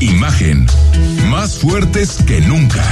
[0.00, 0.66] Imagen,
[1.30, 2.82] más fuertes que nunca.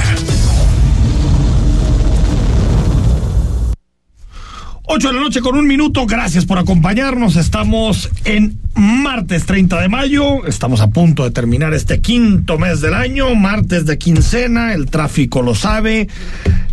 [4.85, 7.35] 8 de la noche con un minuto, gracias por acompañarnos.
[7.35, 12.93] Estamos en martes 30 de mayo, estamos a punto de terminar este quinto mes del
[12.93, 16.07] año, martes de quincena, el tráfico lo sabe,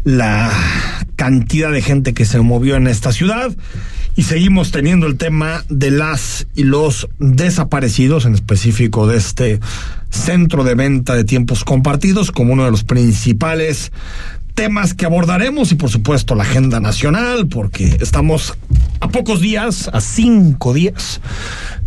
[0.05, 0.51] la
[1.17, 3.55] cantidad de gente que se movió en esta ciudad.
[4.17, 9.61] Y seguimos teniendo el tema de las y los desaparecidos, en específico de este
[10.11, 13.93] centro de venta de tiempos compartidos, como uno de los principales
[14.55, 18.59] temas que abordaremos y por supuesto la agenda nacional, porque estamos
[19.01, 21.21] a pocos días, a cinco días,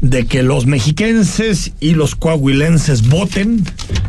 [0.01, 3.63] de que los mexiquenses y los coahuilenses voten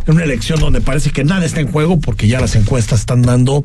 [0.07, 3.23] en una elección donde parece que nada está en juego, porque ya las encuestas están
[3.23, 3.65] dando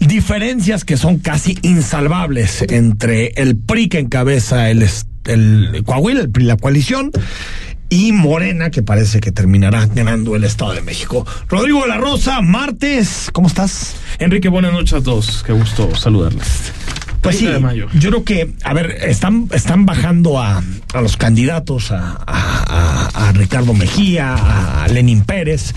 [0.00, 4.88] diferencias que son casi insalvables entre el PRI que encabeza el,
[5.26, 7.10] el Coahuila, el la coalición,
[7.94, 11.24] y Morena, que parece que terminará ganando el Estado de México.
[11.48, 13.94] Rodrigo de la Rosa, martes, ¿cómo estás?
[14.18, 16.72] Enrique, buenas noches a todos, qué gusto saludarles.
[17.20, 17.48] Pues sí,
[17.94, 20.60] yo creo que, a ver, están, están bajando a,
[20.92, 25.72] a los candidatos, a, a, a, Ricardo Mejía, a Lenin Pérez,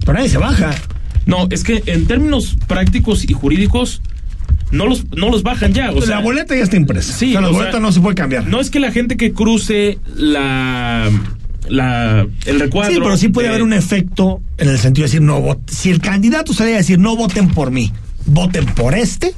[0.00, 0.72] pero nadie se baja.
[1.24, 4.02] No, es que en términos prácticos y jurídicos,
[4.70, 5.90] no los, no los bajan ya.
[5.90, 7.12] O la boleta ya está impresa.
[7.12, 8.46] Sí, o sea, la boleta no se puede cambiar.
[8.46, 11.10] No es que la gente que cruce la
[11.68, 12.92] la, el recuadro.
[12.92, 16.00] Sí, pero sí puede haber un efecto en el sentido de decir, no, si el
[16.00, 17.92] candidato sale a decir, no voten por mí,
[18.26, 19.34] voten por este,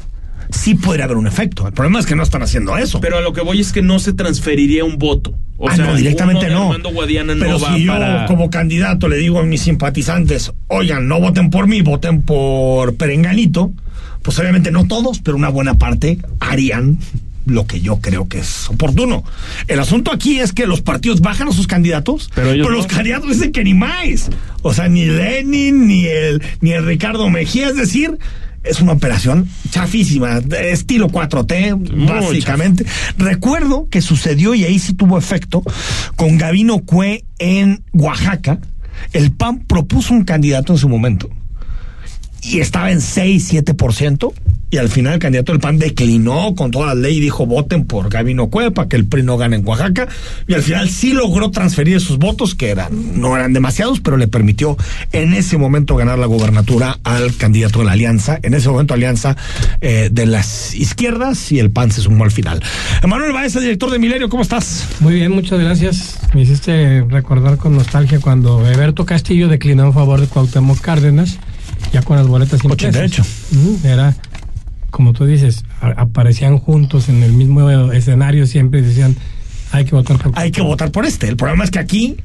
[0.51, 1.67] sí podría haber un efecto.
[1.67, 3.01] El problema es que no están haciendo eso.
[3.01, 5.35] Pero a lo que voy es que no se transferiría un voto.
[5.59, 6.75] O ah, sea, no, directamente no.
[6.83, 7.92] Pero si yo
[8.27, 13.73] como candidato le digo a mis simpatizantes, oigan, no voten por mí, voten por Perenganito,
[14.23, 16.99] pues obviamente no todos, pero una buena parte harían
[17.45, 19.25] lo que yo creo que es oportuno.
[19.69, 23.53] El asunto aquí es que los partidos bajan a sus candidatos, pero, los candidatos dicen
[23.53, 24.31] que ni más.
[24.63, 28.19] O sea, ni Lenin, ni el, ni el Ricardo Mejía, es decir,
[28.63, 32.87] es una operación chafísima, estilo 4T, básicamente.
[33.19, 35.63] Recuerdo que sucedió, y ahí sí tuvo efecto,
[36.17, 38.61] con Gavino Cue en Oaxaca.
[39.13, 41.29] El PAN propuso un candidato en su momento
[42.42, 44.33] y estaba en 6, 7%,
[44.73, 47.85] y al final el candidato del PAN declinó con toda la ley y dijo voten
[47.85, 50.08] por Gabino Cuepa, que el PRI no gane en Oaxaca,
[50.48, 54.29] y al final sí logró transferir sus votos, que eran, no eran demasiados, pero le
[54.29, 54.79] permitió
[55.13, 59.36] en ese momento ganar la gobernatura al candidato de la alianza, en ese momento alianza
[59.83, 62.63] eh, de las izquierdas, y el PAN se sumó al final.
[63.03, 64.89] Emanuel Baeza, director de Milenio, ¿cómo estás?
[65.01, 66.19] Muy bien, muchas gracias.
[66.33, 71.39] Me hiciste recordar con nostalgia cuando Eberto Castillo declinó en favor de Cuauhtémoc Cárdenas
[71.92, 73.27] ya con las boletas impresas.
[73.85, 74.17] Era,
[74.91, 79.17] como tú dices, aparecían juntos en el mismo escenario siempre y decían,
[79.73, 80.33] hay que votar por...
[80.35, 81.29] Hay que votar por este.
[81.29, 82.17] El problema es que aquí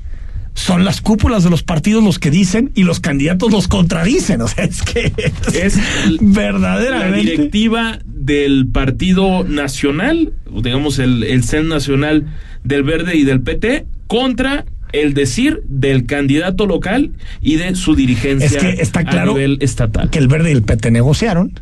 [0.53, 4.41] son las cúpulas de los partidos los que dicen y los candidatos los contradicen.
[4.47, 5.13] O sea, es que
[5.53, 5.77] es,
[6.21, 7.09] verdaderamente.
[7.09, 12.25] La directiva del Partido Nacional, digamos el, el CEN Nacional
[12.63, 17.11] del Verde y del PT, contra el decir del candidato local
[17.41, 20.09] y de su dirigencia es que está claro a nivel estatal.
[20.09, 21.59] Que el Verde y el PT negociaron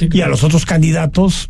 [0.00, 1.48] y a los otros candidatos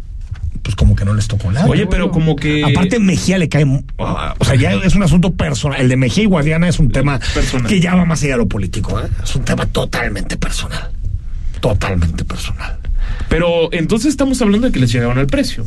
[0.63, 1.67] pues como que no les tocó nada.
[1.69, 2.65] Oye, pero como que...
[2.65, 3.65] Aparte Mejía le cae...
[3.99, 5.81] O sea, ya es un asunto personal.
[5.81, 7.21] El de Mejía y Guadiana es un tema
[7.69, 8.99] que ya va más allá de lo político.
[8.99, 9.05] ¿eh?
[9.23, 10.91] Es un tema totalmente personal.
[11.61, 12.79] Totalmente personal.
[13.29, 15.65] Pero entonces estamos hablando de que les llegaban al precio.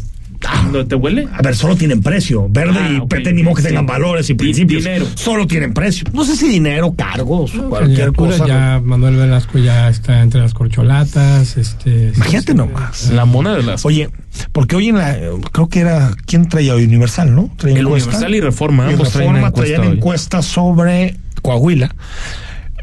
[0.71, 1.27] ¿No te huele?
[1.33, 2.47] A ver, solo tienen precio.
[2.49, 4.83] Verde ah, y PT ni modo que tengan valores y principios.
[4.83, 5.05] Dinero.
[5.15, 6.07] Solo tienen precio.
[6.13, 8.47] No sé si dinero, cargos, cualquier cosa.
[8.47, 11.57] Ya Manuel Velasco ya está entre las corcholatas.
[11.57, 13.09] Este, Imagínate nomás.
[13.11, 13.85] La moneda de las.
[13.85, 14.09] Oye,
[14.51, 15.17] porque hoy en la.
[15.51, 16.11] Creo que era.
[16.25, 17.49] ¿Quién traía Universal, no?
[17.63, 18.91] El Universal y Reforma.
[18.91, 21.93] Y Reforma traían encuestas sobre Coahuila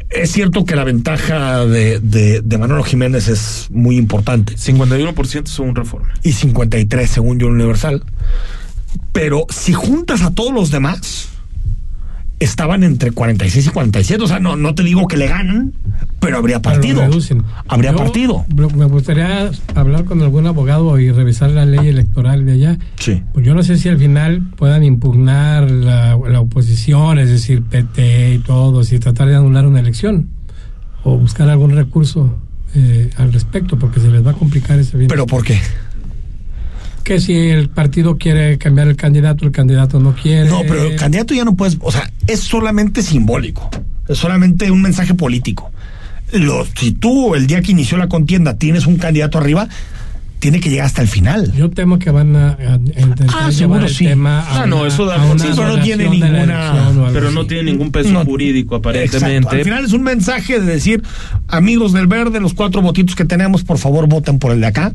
[0.09, 4.55] es cierto que la ventaja de, de, Manolo Jiménez es muy importante.
[4.55, 6.13] 51% según Reforma.
[6.23, 8.03] Y 53% según Yo Universal.
[9.11, 11.29] Pero si juntas a todos los demás,
[12.39, 14.23] estaban entre 46 y 47.
[14.23, 15.73] O sea, no, no te digo que le ganan,
[16.19, 17.03] pero habría partido.
[17.67, 18.45] Habría partido.
[18.55, 22.77] Me gustaría hablar con algún abogado y revisar la ley electoral de allá.
[22.99, 23.23] Sí.
[23.33, 28.39] Pues yo no sé si al final puedan impugnar la, oposición, es decir, PT y
[28.39, 30.29] todos, y tratar de anular una elección
[31.03, 32.37] o buscar algún recurso
[32.75, 35.07] eh, al respecto, porque se les va a complicar ese bien.
[35.09, 35.59] ¿Pero por qué?
[37.07, 40.49] Que si el partido quiere cambiar el candidato, el candidato no quiere.
[40.49, 43.69] No, pero el candidato ya no puedes, o sea, es solamente simbólico,
[44.09, 45.71] es solamente un mensaje político.
[46.33, 49.69] Lo, si tú el día que inició la contienda tienes un candidato arriba,
[50.39, 51.51] tiene que llegar hasta el final.
[51.53, 54.05] Yo temo que van a, intentar ah, seguro el sí.
[54.05, 58.23] tema a ah, no, eso da una, no tiene ninguna, pero no tiene ningún peso
[58.23, 59.55] jurídico aparentemente.
[59.55, 61.03] Al final es un mensaje de decir,
[61.47, 64.93] amigos del verde, los cuatro votitos que tenemos, por favor voten por el de acá,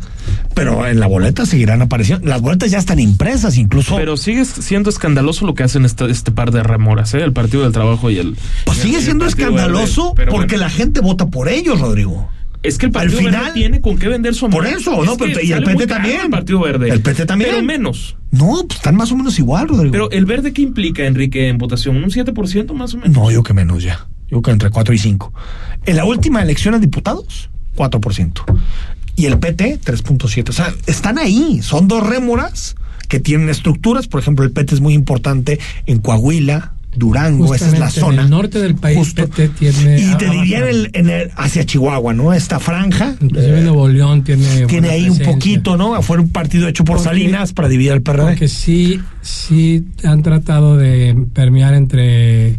[0.55, 2.29] pero en la boleta seguirán apareciendo.
[2.29, 3.97] Las boletas ya están impresas incluso.
[3.97, 7.19] Pero sigue siendo escandaloso lo que hacen este, este par de remoras, ¿eh?
[7.19, 11.49] el Partido del Trabajo y el Pues sigue siendo escandaloso porque la gente vota por
[11.49, 12.29] ellos, Rodrigo.
[12.63, 14.65] Es que el Partido Al final, Verde tiene con qué vender su amor.
[14.65, 15.17] Por eso, ¿no?
[15.17, 16.21] Pero, y el PT también.
[16.23, 16.91] El Partido Verde.
[16.91, 17.51] El PT también.
[17.51, 18.17] Pero menos.
[18.31, 19.93] No, pues están más o menos igual, Rodrigo.
[19.93, 21.97] Pero el Verde, ¿qué implica, Enrique, en votación?
[21.97, 23.13] ¿Un 7% más o menos?
[23.17, 24.07] No, yo que menos ya.
[24.29, 25.33] Yo que entre 4 y 5.
[25.87, 28.61] En la última elección a diputados, 4%.
[29.17, 30.49] Y el PT, 3.7.
[30.49, 31.61] O sea, están ahí.
[31.63, 32.77] Son dos rémoras
[33.09, 34.09] que tienen estructuras.
[34.09, 38.19] Por ejemplo, el PT es muy importante en Coahuila, Durango, esa es la zona.
[38.19, 39.15] En el norte del país
[39.59, 39.99] tiene.
[39.99, 42.35] Y te diría en el, hacia Chihuahua, ¿no?
[42.35, 43.15] Esta franja.
[43.21, 44.67] Inclusive eh, Nuevo León tiene.
[44.67, 46.01] Tiene ahí un poquito, ¿no?
[46.03, 48.25] Fue un partido hecho por Salinas para dividir al PRD.
[48.25, 52.57] Porque sí, sí han tratado de permear entre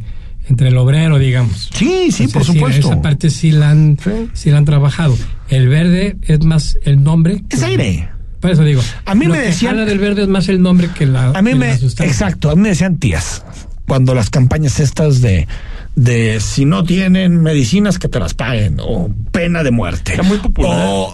[0.49, 1.69] entre el obrero, digamos.
[1.73, 2.91] Sí, sí, por supuesto.
[2.91, 3.97] Esa parte sí la han,
[4.33, 4.49] sí.
[4.49, 5.15] la han trabajado.
[5.47, 7.43] El verde es más el nombre.
[7.49, 8.09] Es aire.
[8.39, 8.81] Por eso digo.
[9.05, 9.85] A mí me decían.
[9.85, 11.29] del verde es más el nombre que la.
[11.29, 11.71] A mí me.
[11.73, 13.43] Exacto, a mí me decían tías
[13.87, 15.47] cuando las campañas estas de
[15.95, 20.13] de si no tienen medicinas que te las paguen o pena de muerte.
[20.13, 21.09] Está muy popular.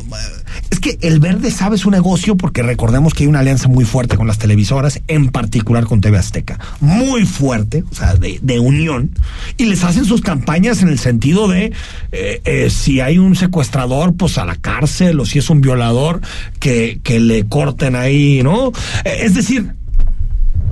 [0.69, 4.16] es que el verde sabe su negocio porque recordemos que hay una alianza muy fuerte
[4.16, 6.60] con las televisoras, en particular con TV Azteca.
[6.80, 9.12] Muy fuerte, o sea, de, unión.
[9.57, 11.74] Y les hacen sus campañas en el sentido de
[12.12, 16.21] eh, eh, si hay un secuestrador, pues a la cárcel, o si es un violador,
[16.60, 18.71] que, que le corten ahí, ¿no?
[19.04, 19.74] Eh, es decir,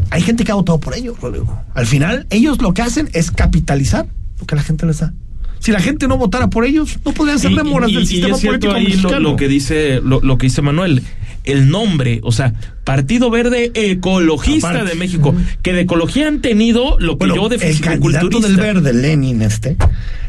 [0.10, 1.62] hay gente que ha votado por ellos, Rodrigo.
[1.74, 4.08] Al final, ellos lo que hacen es capitalizar
[4.40, 5.14] lo que la gente les da.
[5.60, 8.94] Si la gente no votara por ellos, no podrían ser remoras del sistema político ahí
[9.20, 11.04] lo, que dice lo, que dice Manuel,
[11.44, 15.34] el nombre, o sea, Partido Verde Ecologista de México,
[15.64, 19.78] que de ecología han tenido lo que yo de El candidato del Verde, Lenin, este,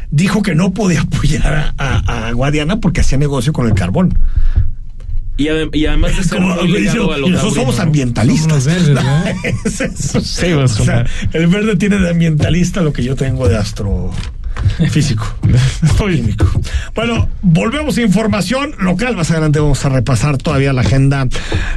[0.09, 4.17] dijo que no podía apoyar a, a Guadiana porque hacía negocio con el carbón.
[5.39, 8.67] Y, además de ser nosotros somos ambientalistas.
[11.33, 14.11] el verde tiene de ambientalista lo que yo tengo de astro
[14.91, 15.25] físico,
[15.97, 16.45] químico.
[16.95, 19.15] Bueno, volvemos a información local.
[19.15, 21.27] Más adelante vamos a repasar todavía la agenda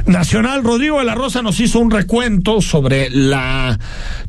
[0.05, 0.63] nacional.
[0.63, 3.79] Rodrigo de la Rosa nos hizo un recuento sobre la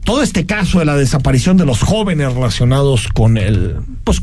[0.05, 4.23] todo este caso de la desaparición de los jóvenes relacionados con el pues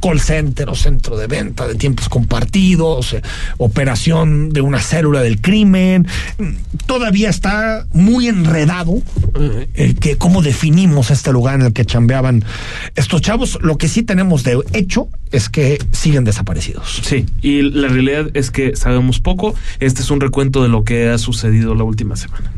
[0.00, 3.22] call center o centro de venta de tiempos compartidos, eh,
[3.58, 6.06] operación de una célula del crimen.
[6.86, 9.02] Todavía está muy enredado
[9.74, 12.44] eh, que cómo definimos este lugar en el que chambeaban
[12.94, 13.58] estos chavos.
[13.62, 17.00] Lo que sí tenemos de hecho es que siguen desaparecidos.
[17.04, 19.54] Sí, y la realidad es que sabemos poco.
[19.80, 22.52] Este es un recuento de lo que ha sucedido la última semana.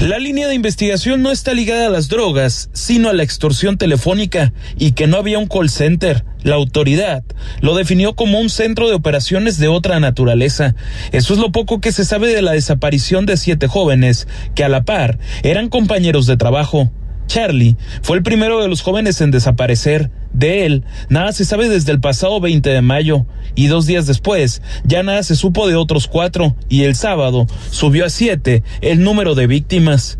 [0.00, 4.52] La línea de investigación no está ligada a las drogas, sino a la extorsión telefónica
[4.78, 6.24] y que no había un call center.
[6.42, 7.24] La autoridad
[7.60, 10.76] lo definió como un centro de operaciones de otra naturaleza.
[11.10, 14.68] Eso es lo poco que se sabe de la desaparición de siete jóvenes que a
[14.68, 16.92] la par eran compañeros de trabajo.
[17.28, 20.10] Charlie fue el primero de los jóvenes en desaparecer.
[20.32, 24.62] De él, nada se sabe desde el pasado 20 de mayo, y dos días después,
[24.84, 29.34] ya nada se supo de otros cuatro, y el sábado subió a siete el número
[29.34, 30.18] de víctimas.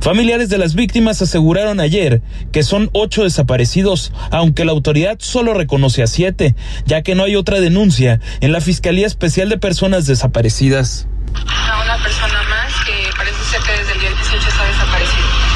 [0.00, 2.22] Familiares de las víctimas aseguraron ayer
[2.52, 7.34] que son ocho desaparecidos, aunque la autoridad solo reconoce a siete, ya que no hay
[7.34, 11.08] otra denuncia en la Fiscalía Especial de Personas Desaparecidas.
[11.34, 15.46] A una persona más que parece ser que desde el día 18 está desaparecido.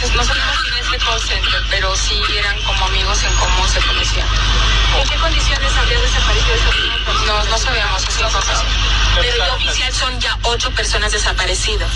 [0.00, 3.22] No, no, sé, no sabemos quién es el call center, pero sí eran como amigos
[3.22, 4.26] en cómo se conocían.
[4.98, 7.26] ¿En qué condiciones habría desaparecido esa persona?
[7.26, 8.72] No, no esa información.
[9.20, 11.90] Pero ya oficial son ya ocho personas desaparecidas.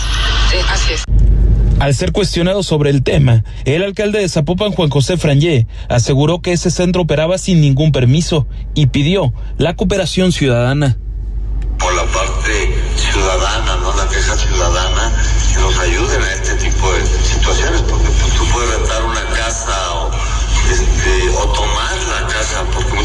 [0.51, 1.05] Sí, así es.
[1.81, 6.53] Al ser cuestionado sobre el tema, el alcalde de Zapopan, Juan José Frangé, aseguró que
[6.53, 10.99] ese centro operaba sin ningún permiso y pidió la cooperación ciudadana.
[11.79, 13.97] Por la parte ciudadana, ¿no?
[13.97, 15.13] La queja ciudadana,
[15.55, 16.33] que nos ayuden a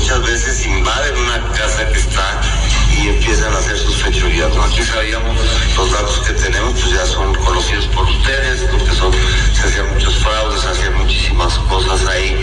[0.09, 2.41] muchas veces invaden una casa que está
[2.97, 4.55] y empiezan a hacer sus fechorías.
[4.55, 5.37] Nosotros sabíamos
[5.77, 9.13] los datos que tenemos, pues ya son conocidos por ustedes, porque son,
[9.53, 12.35] se hacían muchos fraudes, se hacían muchísimas cosas ahí,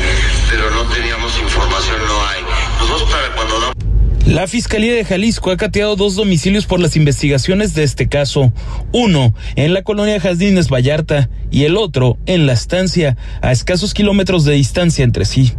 [0.48, 2.46] pero no teníamos información, no hay.
[2.78, 3.95] Nosotros para cuando damos
[4.26, 8.52] la Fiscalía de Jalisco ha cateado dos domicilios por las investigaciones de este caso.
[8.92, 14.44] Uno en la colonia Jardines Vallarta y el otro en la estancia, a escasos kilómetros
[14.44, 15.52] de distancia entre sí.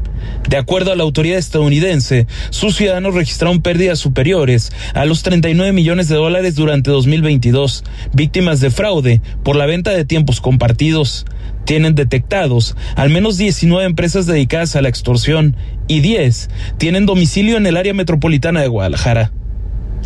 [0.49, 6.09] De acuerdo a la autoridad estadounidense, sus ciudadanos registraron pérdidas superiores a los 39 millones
[6.09, 11.25] de dólares durante 2022, víctimas de fraude por la venta de tiempos compartidos
[11.67, 15.57] tienen detectados al menos 19 empresas dedicadas a la extorsión
[15.87, 19.31] y 10 tienen domicilio en el área metropolitana de Guadalajara.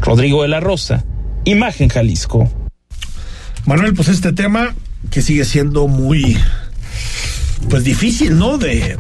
[0.02, 1.06] Rodrigo de la Rosa,
[1.46, 2.52] Imagen Jalisco.
[3.66, 4.74] Manuel, pues este tema
[5.12, 6.36] que sigue siendo muy
[7.70, 8.58] pues difícil, ¿no?
[8.58, 8.98] De,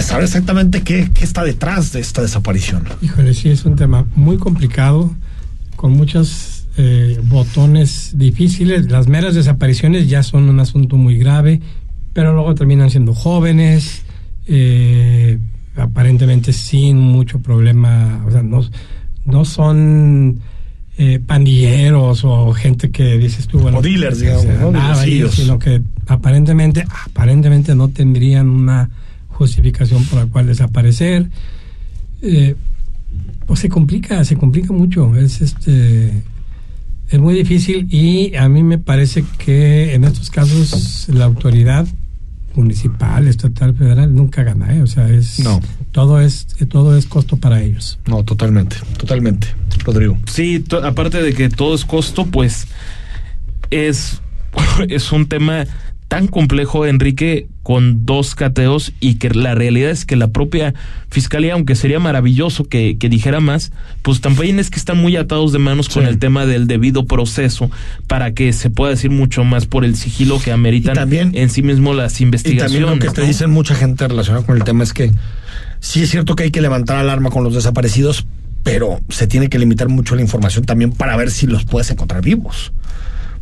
[0.00, 2.88] saber exactamente qué, qué, está detrás de esta desaparición.
[3.02, 5.14] Híjole, sí, es un tema muy complicado,
[5.76, 8.90] con muchos eh, botones difíciles.
[8.90, 11.60] Las meras desapariciones ya son un asunto muy grave
[12.14, 14.02] pero luego terminan siendo jóvenes,
[14.46, 15.38] eh,
[15.76, 18.62] aparentemente sin mucho problema, o sea, no,
[19.26, 20.40] no son
[20.96, 25.28] eh, pandilleros o gente que dices tú, bueno, o dealers, digamos, ¿no?
[25.28, 28.90] sino que aparentemente, aparentemente no tendrían una
[29.28, 31.28] justificación por la cual desaparecer.
[32.22, 32.54] Eh,
[33.44, 36.22] pues se complica, se complica mucho, es este
[37.10, 41.86] es muy difícil y a mí me parece que en estos casos la autoridad
[42.54, 44.82] municipal, estatal, federal, nunca gana, ¿eh?
[44.82, 45.60] O sea, es no.
[45.92, 47.98] todo es todo es costo para ellos.
[48.06, 49.48] No, totalmente, totalmente.
[49.84, 50.18] Rodrigo.
[50.26, 52.66] Sí, aparte de que todo es costo, pues
[53.70, 54.20] es
[54.88, 55.64] es un tema
[56.08, 60.74] tan complejo, Enrique, con dos cateos y que la realidad es que la propia
[61.10, 65.58] fiscalía, aunque sería maravilloso que, dijera más, pues también es que están muy atados de
[65.58, 67.70] manos con el tema del debido proceso
[68.06, 71.62] para que se pueda decir mucho más por el sigilo que ameritan también, en sí
[71.62, 72.70] mismo las investigaciones.
[72.70, 75.10] Y también lo que te dicen mucha gente relacionada con el tema es que
[75.80, 78.26] sí es cierto que hay que levantar alarma con los desaparecidos,
[78.62, 82.22] pero se tiene que limitar mucho la información también para ver si los puedes encontrar
[82.22, 82.72] vivos.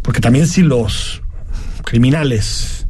[0.02, 1.21] Porque también si los
[1.82, 2.86] criminales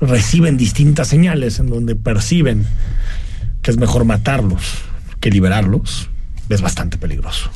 [0.00, 2.66] reciben distintas señales en donde perciben
[3.62, 4.78] que es mejor matarlos
[5.20, 6.08] que liberarlos,
[6.48, 7.50] es bastante peligroso.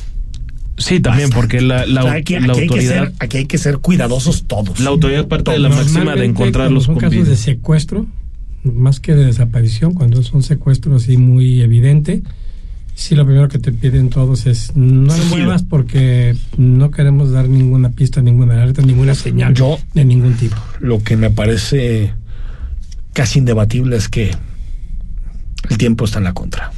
[0.77, 2.59] Sí, también, porque la, la, aquí, autoridad.
[2.59, 4.79] Hay que ser, aquí hay que ser cuidadosos todos.
[4.79, 8.07] La autoridad parte de la máxima de encontrarlos son casos de secuestro,
[8.63, 12.23] más que de desaparición, cuando es un secuestro así muy evidente,
[12.95, 17.49] Sí, lo primero que te piden todos es no lo muevas porque no queremos dar
[17.49, 20.55] ninguna pista, ninguna alerta, ninguna señal Yo, de ningún tipo.
[20.79, 22.13] Lo que me parece
[23.13, 24.31] casi indebatible es que
[25.69, 26.71] el tiempo está en la contra.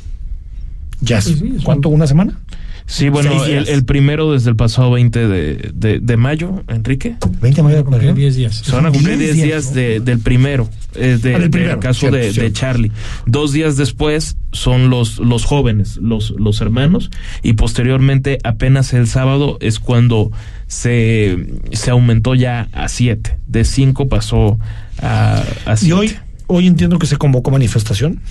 [1.02, 1.90] Ya es, ¿Cuánto?
[1.90, 2.40] ¿Una semana?
[2.88, 7.16] Sí, bueno, el, primero desde el pasado 20 de, de, mayo, Enrique.
[7.42, 8.56] 20 de mayo, cumplir 10 días.
[8.58, 12.92] Se van a cumplir 10 días, del primero, eh, de, ah, del caso de, Charlie.
[13.26, 17.10] Dos días después son los, los jóvenes, los, los hermanos,
[17.42, 20.32] y posteriormente, apenas el sábado, es cuando
[20.68, 21.38] se,
[21.72, 23.40] se aumentó ya a 7.
[23.48, 24.60] De 5 pasó
[25.02, 25.44] a
[25.76, 25.86] 7.
[25.88, 26.16] Y hoy,
[26.46, 28.22] hoy entiendo que se convocó manifestación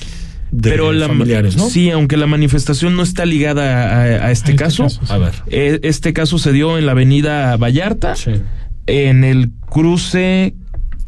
[0.63, 1.69] pero la, familiares, ¿no?
[1.69, 4.87] Sí, aunque la manifestación no está ligada a, este, este, caso.
[5.09, 5.33] A ver.
[5.49, 8.15] Eh, este caso se dio en la avenida Vallarta,
[8.87, 10.55] en el cruce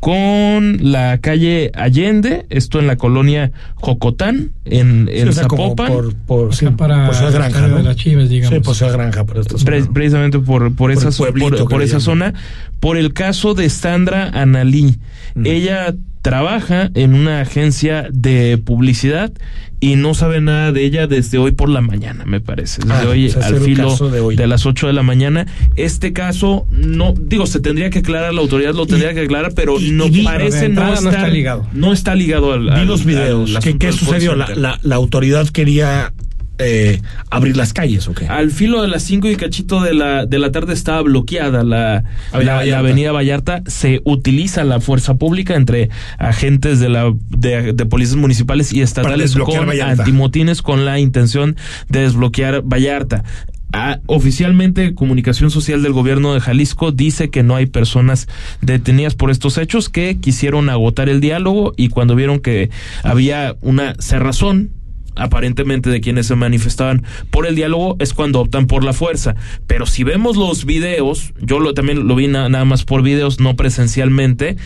[0.01, 5.89] con la calle Allende, esto en la colonia Jocotán, en, en Zapopan.
[5.89, 7.79] Por, por, para por Granja, ¿no?
[7.79, 8.55] de las Chivas, digamos.
[8.55, 9.89] Sí, por Ciudad Granja, por esta zona.
[9.93, 12.35] precisamente por, por, esa, por, esa zona.
[12.79, 14.97] Por el caso de Sandra Analí.
[15.45, 15.95] Ella
[16.27, 19.33] trabaja en una agencia de publicidad
[19.79, 22.83] y no sabe nada de ella desde hoy por la mañana, me parece.
[22.83, 25.47] Desde ah, hoy al filo de, las 8 de la mañana.
[25.77, 29.77] Este caso, no, digo, se tendría que aclarar, la autoridad lo tendría que aclarar, pero
[29.79, 31.67] no parece no estar, no está ligado.
[31.73, 32.75] No está ligado al.
[32.75, 33.57] Vi los videos.
[33.79, 34.35] ¿Qué, sucedió?
[34.35, 36.13] La, la, autoridad quería
[36.59, 40.39] eh, abrir las calles, ¿o Al filo de las 5 y cachito de la, de
[40.39, 43.63] la tarde estaba bloqueada la, la, avenida Vallarta.
[43.67, 49.71] Se utiliza la fuerza pública entre agentes de la de, policías municipales y estatales con
[49.81, 51.57] antimotines con la intención
[51.89, 53.25] de desbloquear Vallarta.
[53.73, 58.29] Ah, oficialmente, Comunicación Social del Gobierno de Jalisco dice que no hay personas
[58.63, 62.71] detenidas por estos hechos, que quisieron agotar el diálogo y cuando vieron que
[63.03, 64.71] había una cerrazón
[65.17, 69.35] aparentemente de quienes se manifestaban por el diálogo es cuando optan por la fuerza.
[69.67, 73.57] Pero si vemos los videos, yo lo, también lo vi nada más por videos, no
[73.57, 74.57] presencialmente,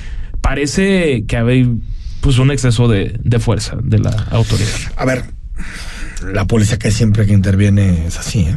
[0.41, 1.71] parece que hay
[2.21, 4.69] pues un exceso de, de fuerza de la autoridad.
[4.97, 5.25] A ver,
[6.33, 8.57] la policía que siempre que interviene es así, ¿eh?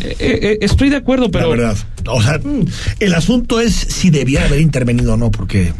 [0.00, 1.54] Eh, eh, estoy de acuerdo, pero.
[1.54, 1.76] La verdad.
[2.10, 2.40] O sea,
[3.00, 5.72] el asunto es si debía haber intervenido o no, porque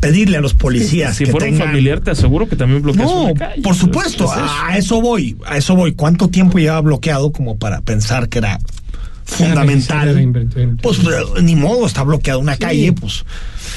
[0.00, 1.16] pedirle a los policías.
[1.16, 5.36] Si fuera un familiar, te aseguro que también bloqueas No, por supuesto, a eso voy,
[5.46, 5.92] a eso voy.
[5.92, 8.58] ¿Cuánto tiempo lleva bloqueado como para pensar que era
[9.24, 10.32] fundamental?
[10.82, 10.98] Pues
[11.42, 13.24] ni modo, está bloqueada una calle, pues.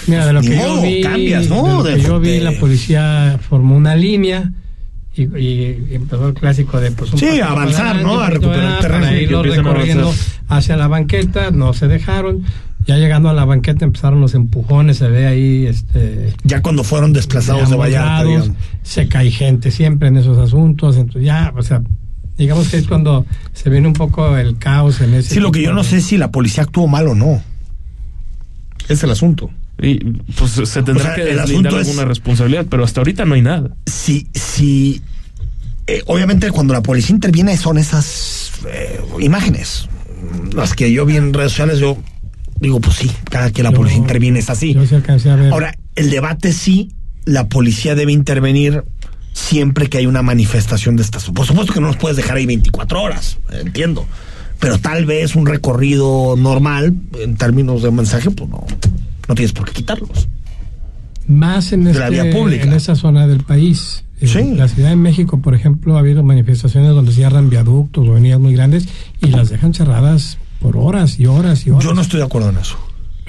[0.07, 1.83] Mira, de lo que yo vi, cambias, ¿no?
[1.83, 4.51] De yo vi, la policía formó una línea
[5.13, 9.05] y, y, empezó el clásico de pues un sí avanzar no a recuperar el terreno
[9.05, 10.13] para irlo recorriendo
[10.47, 12.43] hacia la banqueta no se dejaron.
[12.87, 17.13] Ya llegando a la banqueta empezaron los empujones se ve ahí este ya cuando fueron
[17.13, 21.83] desplazados de Vallarta se cae gente siempre en esos asuntos entonces ya o sea
[22.39, 25.61] digamos que es cuando se viene un poco el caos en ese sí lo que
[25.61, 27.43] yo no sé es si la policía actuó mal o no.
[28.89, 29.99] Es el asunto y
[30.37, 33.75] pues se tendrá que deslindar alguna responsabilidad, pero hasta ahorita no hay nada.
[33.85, 35.01] Sí, sí.
[35.87, 39.87] Eh, obviamente cuando la policía interviene son esas eh, imágenes.
[40.53, 41.97] Las que yo vi en redes sociales, yo
[42.59, 44.77] digo, pues sí, cada que la policía interviene es así.
[45.51, 46.91] Ahora, el debate sí,
[47.25, 48.83] la policía debe intervenir
[49.33, 51.29] siempre que hay una manifestación de estas.
[51.31, 54.05] Por supuesto que no nos puedes dejar ahí 24 horas, entiendo.
[54.59, 58.63] Pero tal vez un recorrido normal, en términos de mensaje, pues no,
[59.31, 60.27] no tienes por qué quitarlos.
[61.25, 64.03] Más en, este, en esa zona del país.
[64.19, 68.41] En la Ciudad de México, por ejemplo, ha habido manifestaciones donde cierran viaductos o avenidas
[68.41, 68.89] muy grandes
[69.21, 71.85] y las dejan cerradas por horas y horas y horas.
[71.85, 72.77] Yo no estoy de acuerdo en eso.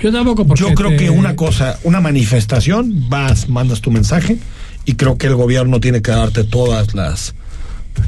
[0.03, 4.39] Yo tampoco porque Yo creo que una cosa, una manifestación, vas, mandas tu mensaje
[4.85, 7.37] y creo que el gobierno tiene que darte todas las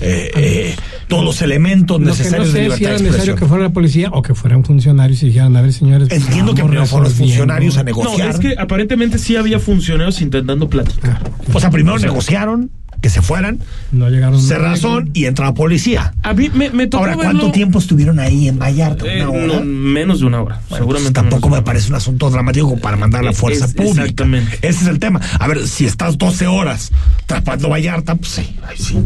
[0.01, 0.77] eh, eh,
[1.09, 4.35] todos los elementos necesarios no sé si era necesario que fuera la policía o que
[4.35, 6.11] fueran funcionarios y dijeran, a ver, señores.
[6.11, 8.29] Entiendo que primero fueron los funcionarios a negociar.
[8.29, 11.21] No, es que aparentemente sí había funcionarios intentando platicar.
[11.53, 12.71] o sea, primero negociaron
[13.05, 13.59] que se fueran.
[13.93, 14.41] No llegaron.
[14.41, 16.15] Se razón y entra la policía.
[16.23, 19.05] A mí me, me Ahora, ¿cuánto tiempo estuvieron ahí en Vallarta?
[19.05, 20.61] ¿Una eh, menos de una hora.
[20.71, 21.13] Pues, seguramente.
[21.13, 24.05] tampoco me parece un asunto dramático para mandar la fuerza pública.
[24.05, 24.57] Exactamente.
[24.63, 25.21] Ese es el tema.
[25.39, 26.93] A ver, si estás 12 horas
[27.27, 28.97] trapando Vallarta, pues sí, ahí sí.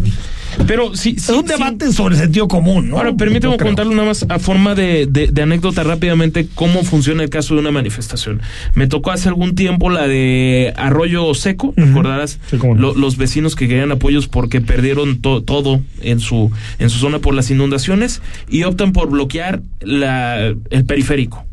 [0.67, 2.99] Pero si, es un debate sobre sentido común, ¿no?
[2.99, 7.61] Ahora, permíteme contarle nada más a forma de, anécdota rápidamente cómo funciona el caso de
[7.61, 8.41] una manifestación.
[8.75, 12.39] Me tocó hace algún tiempo la de Arroyo Seco, recordarás,
[12.77, 17.51] los vecinos que querían apoyos porque perdieron todo en su, en su zona por las
[17.51, 21.45] inundaciones y optan por bloquear la, el periférico.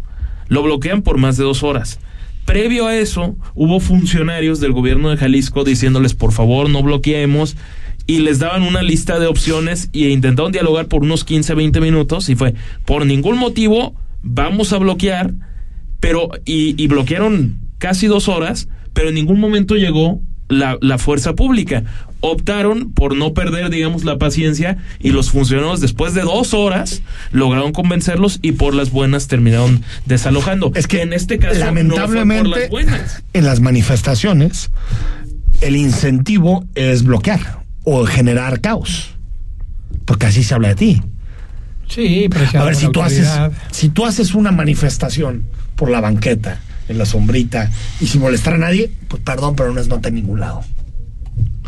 [0.47, 1.99] Lo bloquean por más de dos horas.
[2.45, 7.55] Previo a eso, hubo funcionarios del gobierno de Jalisco diciéndoles, por favor, no bloqueemos
[8.07, 12.29] y les daban una lista de opciones e intentaron dialogar por unos 15, 20 minutos
[12.29, 12.53] y fue,
[12.85, 15.33] por ningún motivo vamos a bloquear,
[15.99, 21.33] pero y, y bloquearon casi dos horas, pero en ningún momento llegó la, la, fuerza
[21.33, 21.83] pública.
[22.19, 27.71] Optaron por no perder, digamos, la paciencia y los funcionarios después de dos horas lograron
[27.71, 30.71] convencerlos y por las buenas terminaron desalojando.
[30.75, 32.69] Es que en este caso, lamentablemente,
[33.33, 34.71] en las manifestaciones,
[35.61, 39.15] el incentivo es bloquear o generar caos.
[40.05, 41.01] Porque así se habla de ti.
[41.87, 43.29] Sí, A ver, si tú, haces,
[43.71, 45.43] si tú haces una manifestación
[45.75, 49.79] por la banqueta, en la sombrita, y sin molestar a nadie, pues perdón, pero no
[49.79, 50.63] es nota en ningún lado.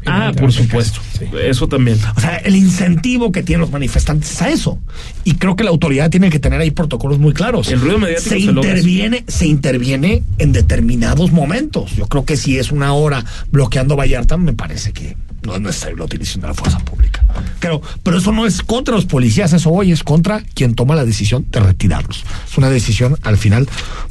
[0.05, 1.01] Ah, por supuesto.
[1.43, 1.99] Eso también.
[2.15, 4.79] O sea, el incentivo que tienen los manifestantes es a eso.
[5.25, 7.69] Y creo que la autoridad tiene que tener ahí protocolos muy claros.
[7.69, 11.95] El ruido mediático se, interviene, se interviene en determinados momentos.
[11.95, 15.17] Yo creo que si es una hora bloqueando Vallarta, me parece que
[15.47, 17.23] no es necesario la utilización de la fuerza pública.
[17.59, 21.05] Pero, pero eso no es contra los policías, eso hoy es contra quien toma la
[21.05, 22.23] decisión de retirarlos.
[22.49, 23.67] Es una decisión al final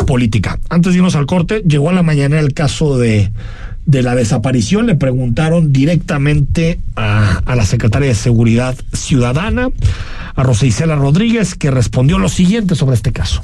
[0.07, 0.59] política.
[0.71, 3.31] Antes de irnos al corte, llegó a la mañana el caso de,
[3.85, 4.87] de la desaparición.
[4.87, 9.69] Le preguntaron directamente a, a la secretaria de Seguridad Ciudadana,
[10.35, 13.43] a Rosa Rodríguez, que respondió lo siguiente sobre este caso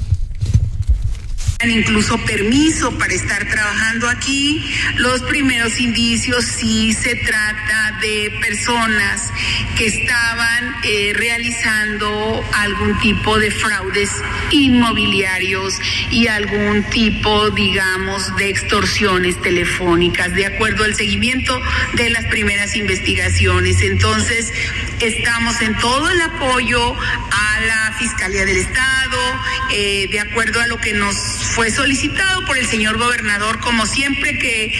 [1.69, 4.63] incluso permiso para estar trabajando aquí.
[4.97, 9.31] Los primeros indicios sí se trata de personas
[9.77, 14.11] que estaban eh, realizando algún tipo de fraudes
[14.51, 15.79] inmobiliarios
[16.11, 21.59] y algún tipo, digamos, de extorsiones telefónicas, de acuerdo al seguimiento
[21.93, 23.81] de las primeras investigaciones.
[23.81, 24.51] Entonces,
[24.99, 29.39] estamos en todo el apoyo a la Fiscalía del Estado,
[29.71, 31.15] eh, de acuerdo a lo que nos
[31.55, 34.73] fue solicitado por el señor gobernador, como siempre que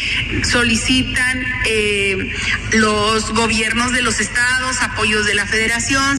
[0.44, 2.32] solicitan eh,
[2.74, 6.18] los gobiernos de los estados, apoyos de la federación.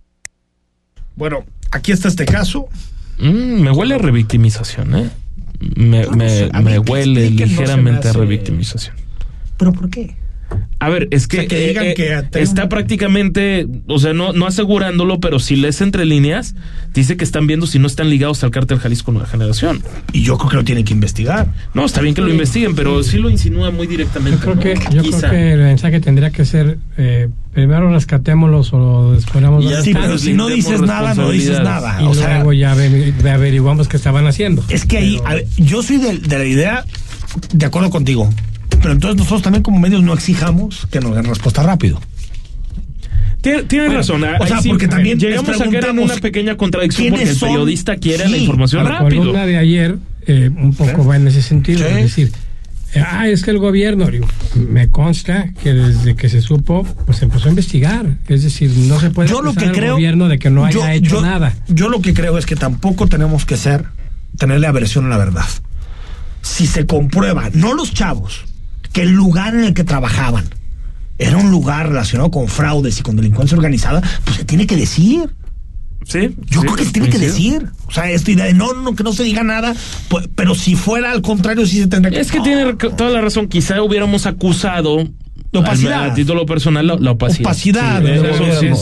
[1.16, 2.68] Bueno, aquí está este caso.
[3.18, 5.10] Mm, me huele a revictimización, ¿eh?
[5.76, 8.94] Me, me, huele ligeramente a revictimización.
[9.56, 10.16] ¿Pero por qué?
[10.78, 15.56] A ver, es que, eh, eh, está prácticamente, o sea, no, no asegurándolo, pero si
[15.56, 16.54] lees entre líneas,
[16.92, 19.82] dice que están viendo si no están ligados al cártel Jalisco Nueva Generación.
[20.12, 21.46] Y yo creo que lo tienen que investigar.
[21.72, 24.44] No, está bien que lo investiguen, pero sí lo insinúa muy directamente.
[24.44, 29.12] Yo creo, que, yo creo que el mensaje tendría que ser, eh, primero rescatémoslos o
[29.12, 29.64] descubramos.
[29.82, 32.02] Sí, pero si no dices nada, no dices nada.
[32.02, 34.62] Y o luego ya averiguamos qué estaban haciendo.
[34.68, 35.20] Es que ahí,
[35.56, 36.84] yo soy de, de la idea,
[37.52, 38.28] de acuerdo contigo,
[38.84, 42.02] pero entonces nosotros también como medios no exijamos que nos den respuesta rápido.
[43.40, 44.22] Tienes razón.
[44.38, 48.28] O sea, porque también llegamos a quedar en una pequeña contradicción porque el periodista quiere
[48.28, 49.08] la información rápido.
[49.08, 52.32] La columna de ayer eh, un poco va en ese sentido, es decir,
[52.92, 54.06] eh, ah, es que el gobierno,
[54.54, 58.18] me consta que desde que se supo, pues empezó a investigar.
[58.28, 61.22] Es decir, no se puede yo lo que creo, gobierno de que no haya hecho
[61.22, 61.54] nada.
[61.68, 63.86] Yo lo que creo es que tampoco tenemos que ser,
[64.36, 65.46] tenerle aversión a la verdad.
[66.42, 68.44] Si se comprueba, no los chavos,
[68.94, 70.44] que el lugar en el que trabajaban
[71.18, 75.34] era un lugar relacionado con fraudes y con delincuencia organizada, pues se tiene que decir.
[76.04, 76.36] Sí.
[76.46, 77.70] Yo creo que se tiene que decir.
[77.86, 79.74] O sea, esta idea de no, no, que no se diga nada,
[80.08, 82.20] pues, pero si fuera al contrario, sí se tendría que.
[82.20, 83.48] Es que tiene toda la razón.
[83.48, 85.08] Quizá hubiéramos acusado
[85.54, 86.04] la opacidad.
[86.04, 87.46] A, título personal, la, opacidad.
[87.46, 88.02] Opacidad.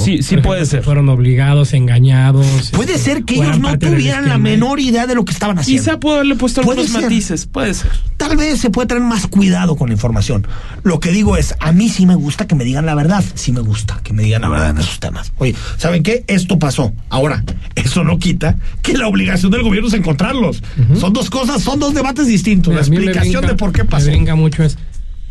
[0.04, 0.82] Sí, sí, puede ser.
[0.82, 2.70] Fueron obligados, engañados.
[2.72, 5.82] Puede ser que ellos no tuvieran la menor idea de lo que estaban haciendo.
[5.82, 7.46] Quizá pudo haberle puesto algunos matices.
[7.46, 7.90] Puede ser.
[8.16, 10.46] Tal vez se puede tener más cuidado con la información.
[10.82, 13.24] Lo que digo es, a mí sí me gusta que me digan la verdad.
[13.34, 15.32] Sí me gusta que me digan la verdad en esos temas.
[15.38, 16.24] Oye, ¿saben qué?
[16.26, 16.92] Esto pasó.
[17.08, 20.62] Ahora, eso no quita que la obligación del gobierno es encontrarlos.
[20.98, 22.74] Son dos cosas, son dos debates distintos.
[22.74, 24.06] la explicación de por qué pasó.
[24.06, 24.78] Me venga mucho es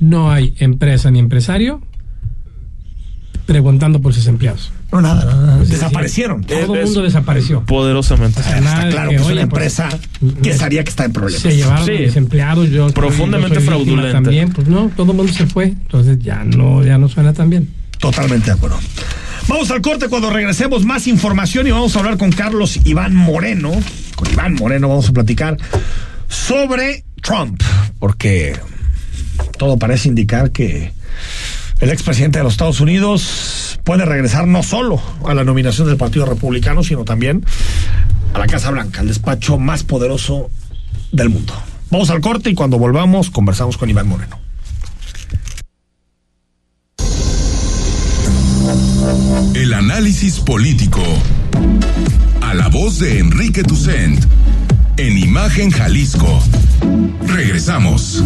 [0.01, 1.81] no hay empresa ni empresario
[3.45, 4.71] preguntando por sus empleados.
[4.91, 5.57] No, nada, nada.
[5.57, 6.43] desaparecieron.
[6.43, 7.61] Todo el mundo desapareció.
[7.65, 8.39] Poderosamente.
[8.39, 9.89] está claro que, es una pues, empresa
[10.41, 11.41] que sabía que está en problemas.
[11.41, 11.91] Se llevaron sí.
[11.93, 14.13] desempleados, yo profundamente fraudulenta.
[14.13, 17.49] También, pues no, todo el mundo se fue, entonces ya no, ya no suena tan
[17.49, 17.69] bien.
[17.99, 18.79] Totalmente de acuerdo.
[19.47, 23.71] Vamos al corte cuando regresemos más información y vamos a hablar con Carlos Iván Moreno.
[24.15, 25.57] Con Iván Moreno vamos a platicar
[26.27, 27.61] sobre Trump,
[27.99, 28.57] porque
[29.57, 30.93] todo parece indicar que
[31.79, 36.25] el expresidente de los Estados Unidos puede regresar no solo a la nominación del Partido
[36.25, 37.43] Republicano, sino también
[38.33, 40.49] a la Casa Blanca, el despacho más poderoso
[41.11, 41.53] del mundo.
[41.89, 44.39] Vamos al corte y cuando volvamos conversamos con Iván Moreno.
[49.53, 51.01] El análisis político.
[52.41, 54.23] A la voz de Enrique Tucent.
[54.97, 56.41] En Imagen Jalisco.
[57.27, 58.23] Regresamos.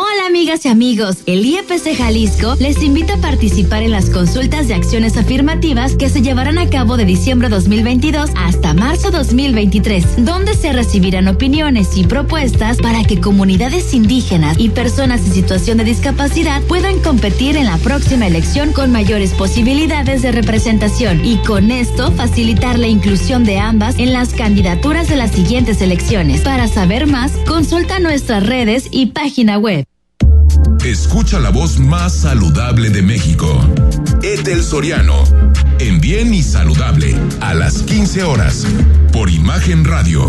[0.00, 4.74] Hola amigas y amigos, el IEPC Jalisco les invita a participar en las consultas de
[4.74, 10.72] acciones afirmativas que se llevarán a cabo de diciembre 2022 hasta marzo 2023, donde se
[10.72, 17.00] recibirán opiniones y propuestas para que comunidades indígenas y personas en situación de discapacidad puedan
[17.00, 22.86] competir en la próxima elección con mayores posibilidades de representación y con esto facilitar la
[22.86, 26.42] inclusión de ambas en las candidaturas de las siguientes elecciones.
[26.42, 29.87] Para saber más, consulta nuestras redes y página web.
[30.84, 33.60] Escucha la voz más saludable de México.
[34.22, 35.24] Etel Soriano.
[35.78, 37.16] En Bien y Saludable.
[37.40, 38.64] A las 15 horas.
[39.12, 40.28] Por Imagen Radio.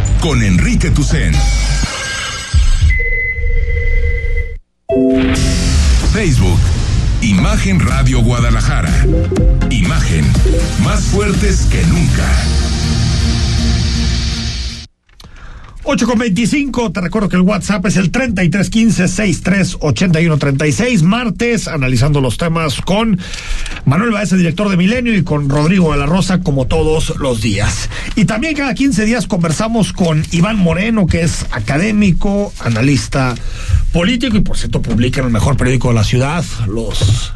[0.21, 1.33] con Enrique Tucen.
[6.13, 6.59] Facebook.
[7.21, 8.93] Imagen Radio Guadalajara.
[9.71, 10.25] Imagen
[10.83, 12.70] más fuertes que nunca.
[15.83, 22.79] 8 con 25, te recuerdo que el WhatsApp es el 3315-638136, martes, analizando los temas
[22.81, 23.19] con
[23.85, 27.89] Manuel Baez, director de Milenio, y con Rodrigo de la Rosa, como todos los días.
[28.15, 33.33] Y también cada 15 días conversamos con Iván Moreno, que es académico, analista
[33.91, 37.33] político, y por cierto publica en el mejor periódico de la ciudad, los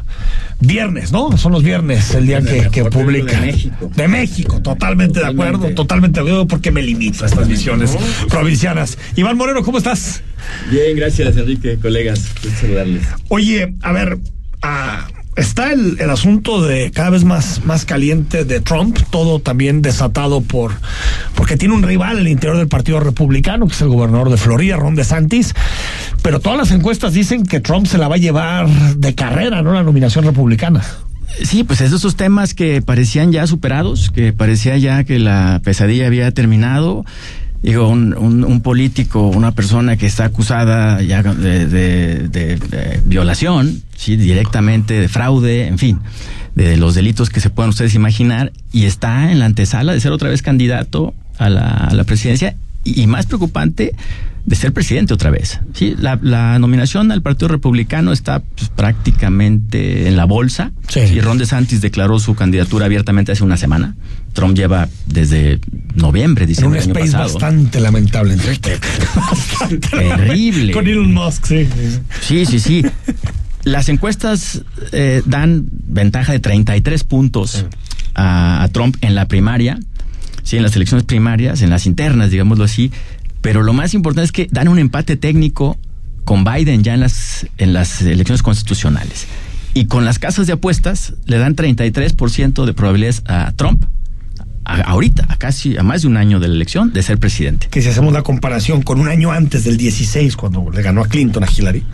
[0.60, 1.36] viernes, ¿no?
[1.36, 3.40] Son los viernes el día que, que publica.
[3.40, 3.90] De México.
[3.94, 7.96] De México, totalmente, de acuerdo, totalmente de acuerdo, porque me limito a estas visiones
[8.28, 8.98] provincianas.
[9.16, 10.22] Iván Moreno, ¿cómo estás?
[10.70, 12.26] Bien, gracias, Enrique, colegas.
[12.60, 13.06] saludarles.
[13.28, 14.18] Oye, a ver,
[14.62, 19.82] a está el, el, asunto de cada vez más, más caliente de Trump, todo también
[19.82, 20.72] desatado por
[21.34, 24.76] porque tiene un rival el interior del Partido Republicano, que es el gobernador de Florida,
[24.76, 25.54] Ron DeSantis,
[26.22, 29.72] pero todas las encuestas dicen que Trump se la va a llevar de carrera, ¿no?
[29.72, 30.82] La nominación republicana.
[31.42, 36.30] Sí, pues esos temas que parecían ya superados, que parecía ya que la pesadilla había
[36.30, 37.04] terminado
[37.70, 44.94] digo, un, un, político, una persona que está acusada ya de, de, violación, sí, directamente
[44.94, 45.98] de fraude, en fin,
[46.54, 50.12] de los delitos que se puedan ustedes imaginar, y está en la antesala de ser
[50.12, 53.94] otra vez candidato a la, a la presidencia, y, y más preocupante,
[54.44, 55.58] de ser presidente otra vez.
[55.74, 60.70] Sí, la, la nominación al Partido Republicano está pues, prácticamente en la bolsa.
[60.86, 61.00] Sí.
[61.00, 63.96] Y Ron DeSantis declaró su candidatura abiertamente hace una semana.
[64.36, 65.58] Trump lleva desde
[65.94, 67.40] noviembre, diciembre un del año space pasado.
[67.40, 68.78] bastante lamentable, Enrique.
[69.90, 70.72] Terrible.
[70.72, 71.68] Con Elon Musk, sí.
[72.20, 72.86] Sí, sí, sí.
[73.64, 77.64] Las encuestas eh, dan ventaja de 33 puntos
[78.14, 79.80] a, a Trump en la primaria,
[80.44, 82.92] sí, en las elecciones primarias, en las internas, digámoslo así,
[83.40, 85.78] pero lo más importante es que dan un empate técnico
[86.24, 89.26] con Biden ya en las, en las elecciones constitucionales.
[89.72, 93.84] Y con las casas de apuestas le dan 33% de probabilidades a Trump,
[94.66, 97.68] a, ahorita, a casi a más de un año de la elección, de ser presidente.
[97.70, 101.08] Que si hacemos la comparación con un año antes del 16, cuando le ganó a
[101.08, 101.84] Clinton a Hillary,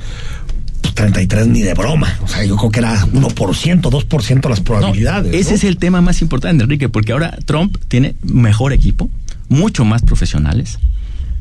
[0.81, 2.19] pues 33 ni de broma.
[2.23, 5.33] O sea, yo creo que era 1%, 2% las probabilidades.
[5.33, 5.57] No, ese ¿no?
[5.57, 9.11] es el tema más importante, Enrique, porque ahora Trump tiene mejor equipo,
[9.49, 10.79] mucho más profesionales,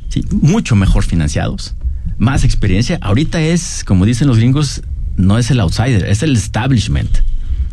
[0.10, 0.26] ¿sí?
[0.32, 1.76] mucho mejor financiados,
[2.18, 3.00] más experiencia.
[3.02, 4.84] Ahorita es, como dicen los gringos,
[5.16, 7.10] no es el outsider, es el establishment.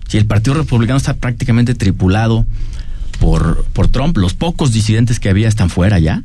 [0.06, 2.46] Si el Partido Republicano está prácticamente tripulado
[3.20, 6.22] por, por Trump, los pocos disidentes que había están fuera ya.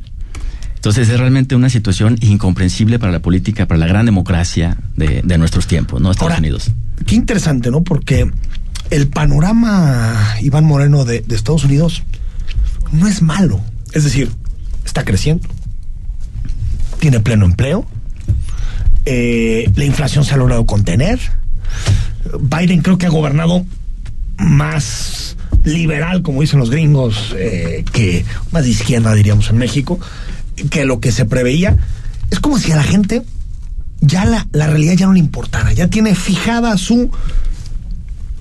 [0.76, 5.38] Entonces es realmente una situación incomprensible para la política, para la gran democracia de, de
[5.38, 6.10] nuestros tiempos, ¿no?
[6.10, 6.70] Estados Ahora, Unidos.
[7.06, 7.82] Qué interesante, ¿no?
[7.82, 8.30] Porque
[8.90, 12.02] el panorama, Iván Moreno, de, de Estados Unidos
[12.92, 13.60] no es malo.
[13.92, 14.30] Es decir,
[14.84, 15.48] está creciendo,
[16.98, 17.86] tiene pleno empleo,
[19.06, 21.18] eh, la inflación se ha logrado contener.
[22.40, 23.64] Biden creo que ha gobernado
[24.38, 29.98] más liberal, como dicen los gringos, eh, que más de izquierda, diríamos, en México,
[30.70, 31.76] que lo que se preveía.
[32.30, 33.22] Es como si a la gente
[34.00, 37.10] ya la, la realidad ya no le importara, ya tiene fijada su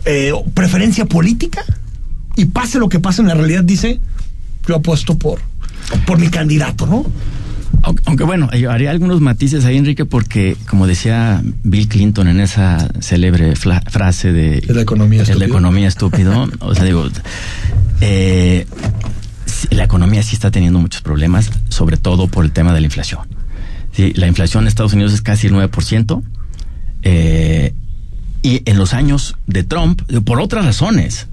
[0.06, 1.64] eh, preferencia política
[2.36, 4.00] y pase lo que pase en la realidad, dice,
[4.68, 5.40] yo apuesto por,
[6.06, 7.06] por mi candidato, ¿no?
[7.82, 12.40] Aunque, aunque, bueno, yo haría algunos matices ahí, Enrique, porque como decía Bill Clinton en
[12.40, 14.60] esa célebre frase de...
[14.60, 15.40] ¿Es la economía estúpido?
[15.40, 16.50] la economía estúpido.
[16.60, 17.10] o sea, digo,
[18.02, 18.66] eh,
[19.72, 23.28] la economía sí está teniendo muchos problemas, sobre todo por el tema de la inflación.
[23.92, 26.24] Sí, la inflación en Estados Unidos es casi el 9%.
[27.04, 27.74] Eh,
[28.42, 31.28] y en los años de Trump, por otras razones,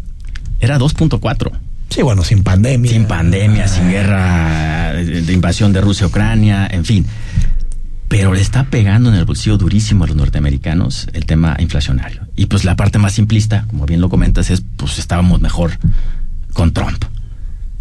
[0.60, 1.50] era 2.4.
[1.90, 2.90] Sí, bueno, sin pandemia.
[2.90, 7.04] Sin pandemia, sin guerra de invasión de Rusia, Ucrania, en fin.
[8.08, 12.22] Pero le está pegando en el bolsillo durísimo a los norteamericanos el tema inflacionario.
[12.36, 15.72] Y pues la parte más simplista, como bien lo comentas, es pues estábamos mejor
[16.52, 17.04] con Trump.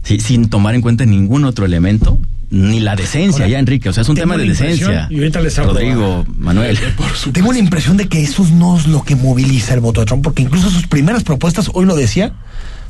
[0.04, 2.20] Sí, sin tomar en cuenta ningún otro elemento,
[2.50, 5.08] ni la decencia, Ahora, ya Enrique, o sea, es un tema de decencia.
[5.12, 6.80] Y ahorita les hablo Rodrigo, a, Manuel.
[7.32, 10.24] Tengo la impresión de que eso no es lo que moviliza el voto de Trump,
[10.24, 12.34] porque incluso sus primeras propuestas, hoy lo decía,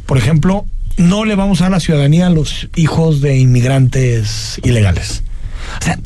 [0.06, 0.66] por ejemplo,
[1.00, 5.24] no le vamos a dar la ciudadanía a los hijos de inmigrantes ilegales.
[5.80, 5.98] O sea,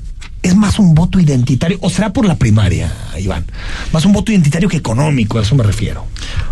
[0.44, 3.46] es más un voto identitario, o será por la primaria, Iván,
[3.92, 6.06] más un voto identitario que económico, a eso me refiero.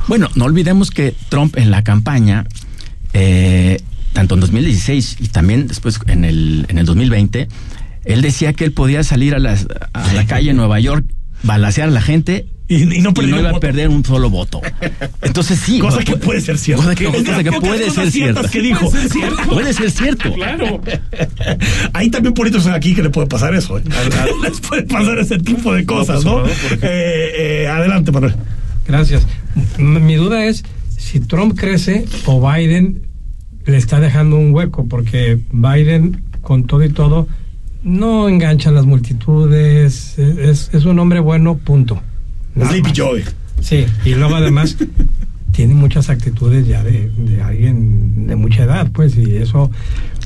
[0.08, 2.48] Bueno, no olvidemos que Trump en la campaña,
[3.14, 3.80] eh,
[4.14, 7.48] tanto en 2016 y también después en el, en el 2020,
[8.06, 11.06] él decía que él podía salir a, las, a la calle en Nueva York,
[11.44, 14.62] balasear a la gente y, no, iba a perder un solo voto.
[15.22, 15.80] Entonces sí.
[15.80, 16.84] Cosa que puede ser cierta.
[16.84, 18.50] Cosa que, puede ser cierta.
[18.50, 18.90] que dijo.
[19.50, 20.34] Puede ser cierto.
[20.34, 20.82] Claro.
[21.92, 23.78] Hay también políticos aquí que le puede pasar eso.
[23.78, 23.84] ¿eh?
[24.42, 26.44] Les puede pasar ese tipo de cosas, ¿no?
[26.44, 28.36] Pues, eh, eh, adelante, Manuel.
[28.88, 29.28] Gracias.
[29.78, 30.64] Mi duda es
[30.98, 33.02] si Trump crece o Biden
[33.66, 37.28] le está dejando un hueco, porque Biden, con todo y todo,
[37.84, 42.02] no engancha las multitudes, es, es un hombre bueno, punto.
[42.56, 43.24] Sleepy Joy.
[43.62, 44.78] Sí, y luego además
[45.52, 49.70] tiene muchas actitudes ya de, de, alguien de mucha edad, pues, y eso,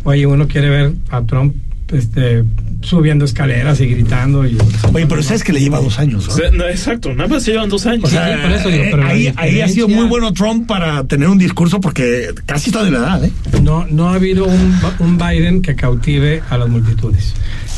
[0.03, 1.55] oye, uno quiere ver a Trump
[1.91, 2.43] este,
[2.81, 4.45] subiendo escaleras y gritando.
[4.45, 4.57] Y,
[4.93, 6.27] Oye, pero sabes que le lleva dos años.
[6.53, 6.67] ¿no?
[6.67, 8.11] exacto, nada más se llevan dos años.
[8.13, 12.99] ahí, ha sido muy bueno Trump para tener un discurso porque casi está de la
[12.99, 13.25] edad.
[13.25, 13.31] ¿eh?
[13.61, 17.33] No, no ha habido un, un Biden que cautive a las multitudes.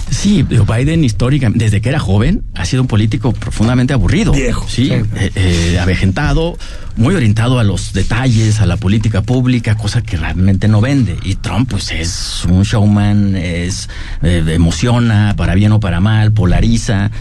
[0.10, 4.32] Sí, Biden históricamente, desde que era joven, ha sido un político profundamente aburrido.
[4.32, 4.66] Viejo.
[4.68, 6.58] Sí, eh, eh, avejentado,
[6.96, 11.18] muy orientado a los detalles, a la política pública, cosa que realmente no vende.
[11.24, 13.90] Y Trump, pues es un showman, es
[14.22, 17.12] eh, emociona, para bien o para mal, polariza.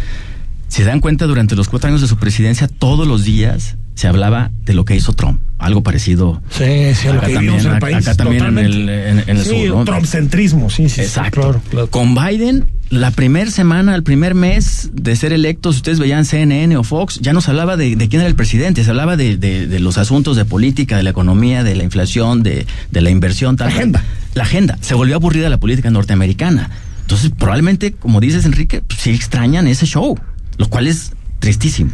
[0.68, 4.50] Se dan cuenta, durante los cuatro años de su presidencia, todos los días se hablaba
[4.64, 5.40] de lo que hizo Trump.
[5.58, 6.42] Algo parecido.
[6.50, 7.96] Sí, sí, acá también, en el país.
[7.96, 9.86] Acá también en el, en, el sí, sur.
[9.86, 11.00] Trumpcentrismo, sí, sí.
[11.00, 11.62] Exacto.
[11.90, 16.76] Con Biden, la primera semana, el primer mes de ser electo, si ustedes veían CNN
[16.76, 19.80] o Fox, ya no se hablaba de, quién era el presidente, se hablaba de, de,
[19.80, 23.56] los asuntos de política, de la economía, de la inflación, de, la inversión.
[23.56, 24.04] Tal, la agenda.
[24.34, 24.78] La agenda.
[24.82, 26.68] Se volvió aburrida la política norteamericana.
[27.00, 30.18] Entonces, probablemente, como dices, Enrique, pues, sí extrañan ese show,
[30.58, 31.92] lo cual es tristísimo.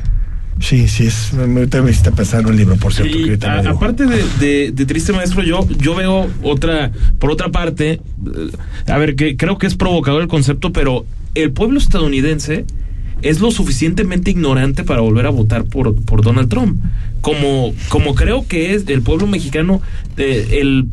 [0.61, 3.19] Sí, sí, es, me, te hiciste un libro, por cierto.
[3.69, 8.01] aparte de, de, Triste Maestro, yo, yo veo otra, por otra parte, eh,
[8.87, 12.65] a ver, que creo que es provocador el concepto, pero el pueblo estadounidense
[13.23, 16.83] es lo suficientemente ignorante para volver a votar por, por Donald Trump.
[17.21, 19.81] Como, como creo que es el pueblo mexicano,
[20.17, 20.87] eh, el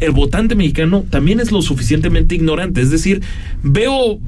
[0.00, 2.80] el votante mexicano también es lo suficientemente ignorante.
[2.80, 3.22] Es decir,
[3.62, 4.20] veo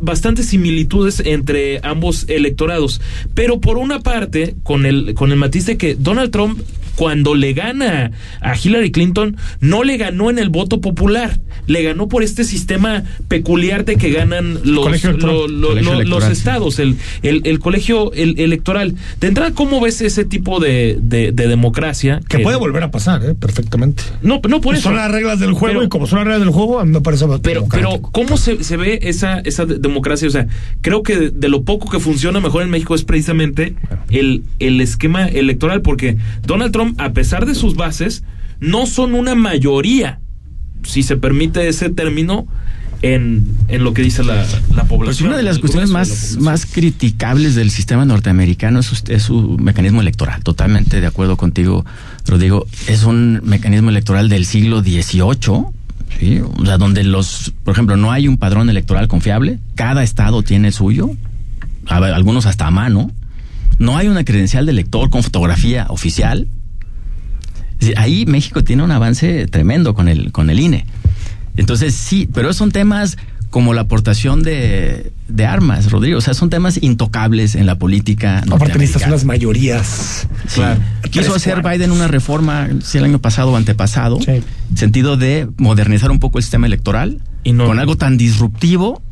[0.00, 3.00] bastantes similitudes entre ambos electorados.
[3.34, 6.60] Pero por una parte, con el, con el matiz de que Donald Trump
[6.96, 12.08] cuando le gana a Hillary Clinton, no le ganó en el voto popular, le ganó
[12.08, 18.94] por este sistema peculiar de que ganan los, los estados, el, el, colegio electoral.
[19.20, 22.20] De entrada, ¿cómo ves ese tipo de, de, democracia?
[22.28, 23.34] Que, puede volver a pasar, ¿eh?
[23.34, 24.02] perfectamente.
[24.22, 24.84] No, no por eso.
[24.84, 27.00] Son las reglas del juego y como son las reglas del juego, a mí me
[27.00, 30.28] parece Pero, pero ¿cómo se, se, ve esa, esa democracia?
[30.28, 30.46] O sea,
[30.80, 33.74] creo que de, lo poco que funciona mejor en México es precisamente
[34.10, 38.24] el, el esquema electoral, porque Donald Trump a pesar de sus bases,
[38.60, 40.20] no son una mayoría,
[40.82, 42.46] si se permite ese término,
[43.02, 45.04] en, en lo que dice la, la población.
[45.04, 50.00] Pues una de las cuestiones más, más criticables del sistema norteamericano es, es, su mecanismo
[50.00, 50.42] electoral.
[50.42, 51.84] Totalmente de acuerdo contigo,
[52.26, 52.66] Rodrigo.
[52.88, 55.64] Es un mecanismo electoral del siglo XVIII.
[56.18, 56.40] ¿sí?
[56.58, 59.58] O sea, donde los, por ejemplo, no hay un padrón electoral confiable.
[59.76, 61.10] Cada estado tiene el suyo.
[61.86, 63.10] Algunos hasta a mano.
[63.78, 66.48] No hay una credencial de elector con fotografía oficial
[67.96, 70.86] ahí México tiene un avance tremendo con el, con el INE.
[71.56, 73.16] Entonces sí, pero son temas
[73.50, 75.12] como la aportación de,
[75.46, 76.18] armas, Rodrigo.
[76.18, 78.42] O sea, son temas intocables en la política.
[78.50, 80.28] Aparte necesitas las mayorías.
[81.10, 84.42] Quiso hacer Biden una reforma, el año pasado o antepasado, sí.
[84.74, 89.02] sentido de modernizar un poco el sistema electoral y con algo tan disruptivo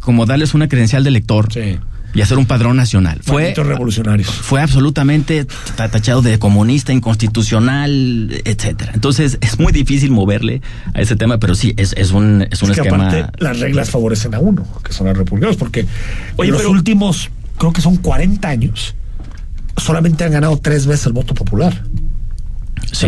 [0.00, 1.52] como darles una credencial de elector.
[1.52, 1.78] Sí
[2.14, 3.20] y hacer un padrón nacional.
[3.22, 4.28] Fue revolucionarios.
[4.28, 5.46] Fue absolutamente
[5.76, 8.92] tachado de comunista, inconstitucional, etcétera.
[8.94, 10.62] Entonces es muy difícil moverle
[10.94, 13.30] a ese tema, pero sí es, es un es un esquema.
[13.38, 15.86] las reglas favorecen a uno, que son los republicanos, porque
[16.38, 18.94] en los últimos creo que son 40 años
[19.76, 21.82] solamente han ganado tres veces el voto popular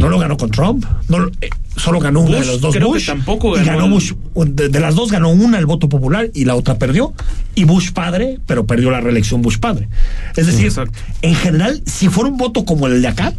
[0.00, 3.06] no lo ganó con Trump, no, eh, solo ganó una de los dos Bush.
[3.06, 4.12] tampoco ganó, Bush.
[4.34, 7.14] De, las dos ganó una el voto popular y la otra perdió.
[7.54, 9.88] Y Bush padre, pero perdió la reelección Bush padre.
[10.36, 10.72] Es decir,
[11.22, 13.32] en general, si fuera un voto como el de acá,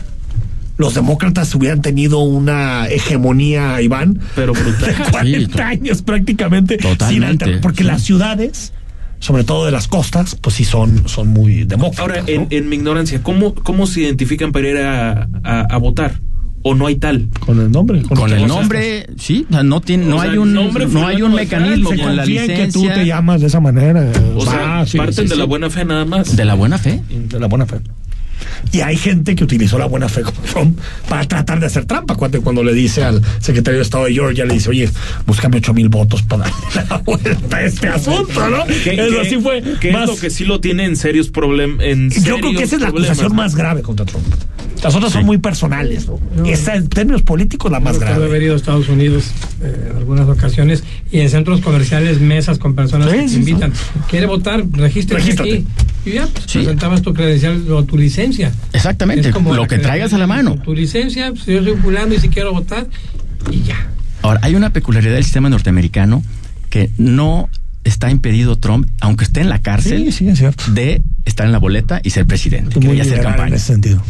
[0.77, 4.95] los demócratas hubieran tenido una hegemonía, Iván, pero brutal.
[4.97, 6.77] de 40 años prácticamente.
[6.77, 7.57] Totalmente.
[7.57, 8.73] porque las ciudades
[9.19, 11.99] sobre todo de las costas, pues sí son, son muy demócratas.
[12.01, 16.19] Ahora, en, mi ignorancia, ¿cómo, ¿cómo se identifican para ir a votar?
[16.63, 20.37] O no hay tal con el nombre con, el nombre sí no tiene no hay
[20.37, 23.59] un nombre no hay un mecanismo con la licencia que tú te llamas de esa
[23.59, 26.35] manera o sea parten de la buena fe nada más.
[26.35, 27.01] De la buena fe.
[27.09, 27.79] De la buena fe
[28.71, 32.15] Y hay gente que utilizó la buena fe con Trump para tratar de hacer trampa.
[32.15, 34.89] Cuando, cuando le dice al secretario de Estado de Georgia, le dice, oye,
[35.25, 38.63] búscame ocho mil votos para darle la vuelta a este asunto, ¿no?
[38.65, 39.61] Eso así fue.
[39.79, 41.85] Que es lo que sí lo tiene en serios problemas.
[42.23, 44.25] Yo creo que esa es la acusación más grave contra Trump.
[44.83, 46.07] Las otras son muy personales.
[46.07, 46.45] ¿no?
[46.45, 48.25] Esta, en términos políticos, la más grave.
[48.25, 49.31] haber ido a Estados Unidos
[49.61, 53.71] eh, en algunas ocasiones y en centros comerciales, mesas con personas que te invitan.
[54.09, 54.63] ¿Quiere votar?
[54.71, 55.65] Regístrate aquí.
[56.05, 58.51] Y ya, pues, presentabas tu credencial o tu licencia.
[58.73, 60.55] Exactamente, lo que traigas a la mano.
[60.55, 62.87] Tu licencia, pues, yo soy fulano y si quiero votar,
[63.51, 63.87] y ya.
[64.21, 66.23] Ahora, hay una peculiaridad del sistema norteamericano
[66.69, 67.49] que no
[67.83, 70.13] está impedido Trump, aunque esté en la cárcel,
[70.73, 73.49] de estar en la boleta y ser presidente, que hacer campaña.
[73.49, 74.01] En ese sentido.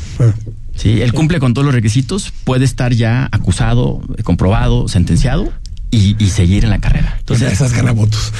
[0.75, 5.51] Sí, él cumple con todos los requisitos, puede estar ya acusado, comprobado, sentenciado
[5.93, 7.15] y, seguir en la carrera.
[7.19, 8.33] Entonces, esas gana votos.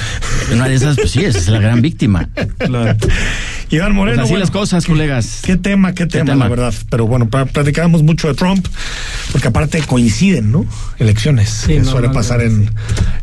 [0.52, 2.28] Una de esas, pues sí, esa es la gran víctima.
[2.58, 2.96] Claro.
[3.70, 4.22] Iván Moreno.
[4.22, 5.40] Pues así las cosas, colegas.
[5.42, 6.74] Qué tema, qué, tema, la verdad.
[6.90, 8.66] Pero bueno, platicábamos mucho de Trump,
[9.32, 10.66] porque aparte coinciden, ¿no?
[10.98, 11.50] Elecciones.
[11.66, 12.70] Sí, suele pasar en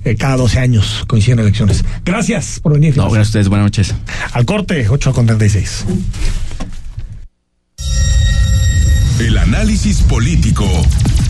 [0.06, 1.84] eh, cada 12 años, coinciden elecciones.
[2.06, 2.96] Gracias por venir.
[2.98, 3.96] No, gracias a ustedes, buenas noches.
[4.34, 5.86] Al corte, 8 con 36.
[9.20, 10.68] El análisis político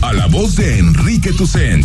[0.00, 1.84] a la voz de Enrique Tucent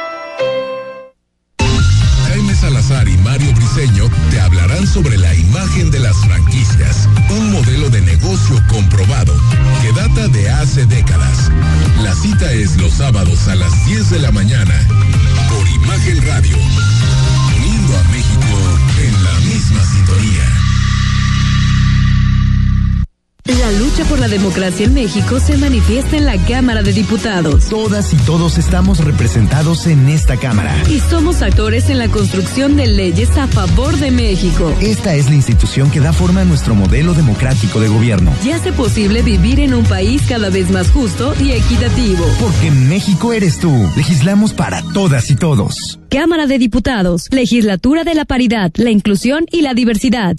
[2.91, 8.61] Y Mario Briseño te hablarán sobre la imagen de las franquicias, un modelo de negocio
[8.67, 9.33] comprobado
[9.81, 11.49] que data de hace décadas.
[12.03, 14.75] La cita es los sábados a las 10 de la mañana
[15.49, 16.57] por Imagen Radio,
[17.57, 20.70] uniendo a México en la misma sintonía.
[23.59, 27.65] La lucha por la democracia en México se manifiesta en la Cámara de Diputados.
[27.65, 30.73] Todas y todos estamos representados en esta Cámara.
[30.89, 34.73] Y somos actores en la construcción de leyes a favor de México.
[34.79, 38.31] Esta es la institución que da forma a nuestro modelo democrático de gobierno.
[38.45, 42.23] Y hace posible vivir en un país cada vez más justo y equitativo.
[42.39, 43.71] Porque México eres tú.
[43.97, 45.99] Legislamos para todas y todos.
[46.09, 47.27] Cámara de Diputados.
[47.31, 50.37] Legislatura de la Paridad, la Inclusión y la Diversidad.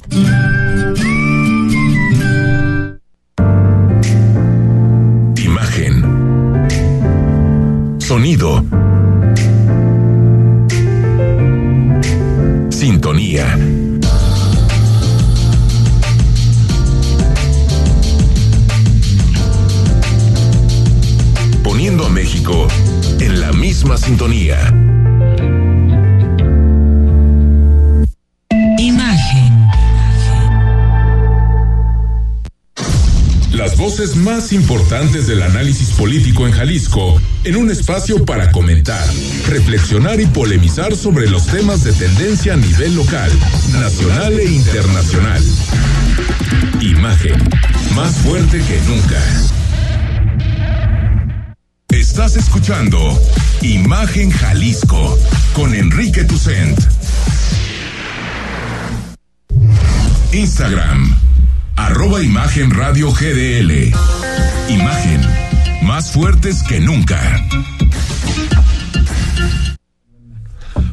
[8.12, 8.62] Sonido.
[12.68, 13.58] Sintonía.
[21.64, 22.68] Poniendo a México
[23.18, 24.58] en la misma sintonía.
[33.54, 39.04] las voces más importantes del análisis político en Jalisco en un espacio para comentar,
[39.48, 43.30] reflexionar y polemizar sobre los temas de tendencia a nivel local,
[43.72, 45.42] nacional e internacional.
[46.80, 47.42] Imagen,
[47.94, 49.18] más fuerte que nunca.
[51.88, 52.98] Estás escuchando
[53.62, 55.18] Imagen Jalisco
[55.54, 56.78] con Enrique Tucent.
[60.32, 61.16] Instagram
[61.76, 63.92] Arroba Imagen Radio GDL.
[64.68, 65.41] Imagen.
[66.10, 67.20] Fuertes que nunca.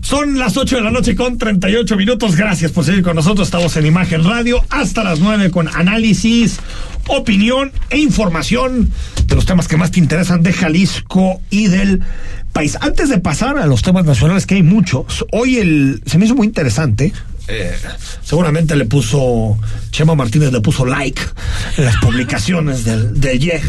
[0.01, 2.35] Son las 8 de la noche con 38 minutos.
[2.35, 3.47] Gracias por seguir con nosotros.
[3.47, 6.59] Estamos en Imagen Radio hasta las 9 con análisis,
[7.07, 8.91] opinión e información
[9.25, 12.01] de los temas que más te interesan de Jalisco y del
[12.53, 12.77] país.
[12.81, 16.35] Antes de pasar a los temas nacionales, que hay muchos, hoy el, se me hizo
[16.35, 17.13] muy interesante
[17.49, 17.75] eh,
[18.23, 19.57] seguramente le puso,
[19.89, 21.21] Chema Martínez le puso like
[21.77, 23.63] en las publicaciones del, del IEG,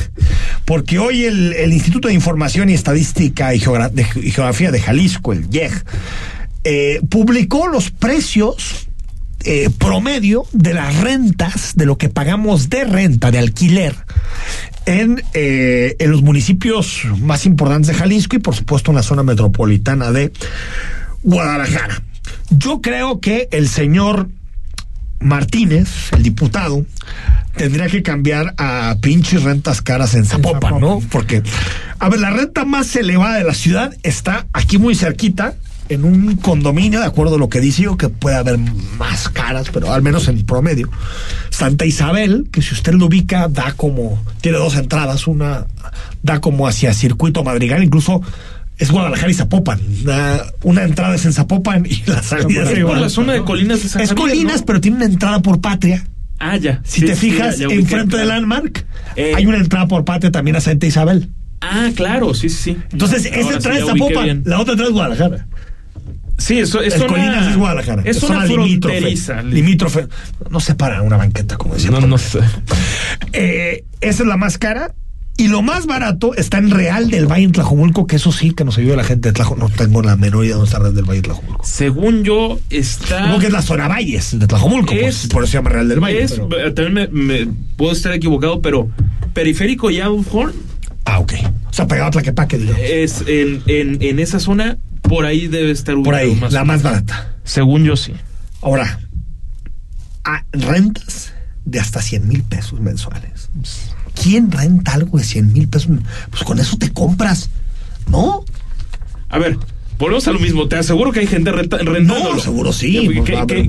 [0.66, 5.72] porque hoy el, Instituto de Información y Estadística y, Geografía de Jalisco, el IEG,
[6.64, 8.86] eh, publicó los precios
[9.44, 13.94] eh, promedio de las rentas, de lo que pagamos de renta, de alquiler,
[14.84, 20.12] en, en los municipios más importantes de Jalisco y por supuesto en la zona metropolitana
[20.12, 20.32] de
[21.22, 22.02] Guadalajara.
[22.50, 24.28] Yo creo que el señor
[25.20, 26.84] Martínez, el diputado,
[27.56, 31.00] tendría que cambiar a pinches rentas caras en Zapopan, ¿no?
[31.10, 31.42] Porque,
[31.98, 35.54] a ver, la renta más elevada de la ciudad está aquí muy cerquita,
[35.90, 39.70] en un condominio, de acuerdo a lo que dice yo, que puede haber más caras,
[39.72, 40.88] pero al menos en promedio.
[41.50, 45.66] Santa Isabel, que si usted lo ubica, da como, tiene dos entradas, una
[46.22, 48.22] da como hacia Circuito Madrigal, incluso
[48.80, 49.80] es Guadalajara y Zapopan.
[50.62, 53.88] una entrada es en Zapopan y la salida es por la zona de Colinas de
[53.88, 56.04] San Es Colinas, pero tiene una entrada por Patria.
[56.38, 56.80] Ah, ya.
[56.84, 59.34] Si te fijas, enfrente del Landmark, eh.
[59.36, 61.28] hay una entrada por Patria también a Santa Isabel.
[61.60, 62.76] Ah, claro, sí, sí.
[62.90, 65.46] Entonces, esa entrada es Zapopan, la otra entrada es Guadalajara.
[66.38, 68.02] Sí, eso es el Colinas es Guadalajara.
[68.06, 69.42] Es, una fronteriza.
[69.42, 70.06] Limítrofe.
[70.48, 71.90] No se para una banqueta, como decía.
[71.90, 72.40] No, no sé.
[73.34, 74.94] Eh, esa es la más cara.
[75.40, 78.62] Y lo más barato está en Real del Valle en Tlajomulco, que eso sí que
[78.62, 79.70] nos ayuda la gente de Tlajomulco.
[79.70, 81.64] No tengo la menor idea de dónde está Real del Valle en Tlajomulco.
[81.64, 83.22] Según yo, está.
[83.22, 85.98] Como que es la zona Valles de Tlajomulco, pues, por eso se llama Real del
[85.98, 86.24] Valle.
[86.24, 88.90] Eh, también me, puedo estar equivocado, pero
[89.32, 90.52] periférico y Horn.
[91.06, 91.32] Ah, ok.
[91.70, 92.82] O sea, pegado a Tlaquepaque, digamos.
[92.84, 96.16] Es en, en, en esa zona, por ahí debe estar ubicado.
[96.16, 97.36] Por ahí, más la más barata.
[97.44, 98.12] Según yo, sí.
[98.60, 99.00] Ahora,
[100.52, 101.32] rentas
[101.64, 103.48] de hasta 100 mil pesos mensuales.
[104.22, 105.90] ¿Quién renta algo de 100 mil pesos?
[106.30, 107.48] Pues con eso te compras,
[108.08, 108.44] ¿no?
[109.28, 109.56] A ver,
[109.98, 110.68] volvemos a lo mismo.
[110.68, 111.98] Te aseguro que hay gente rentando.
[112.00, 113.08] No, seguro sí.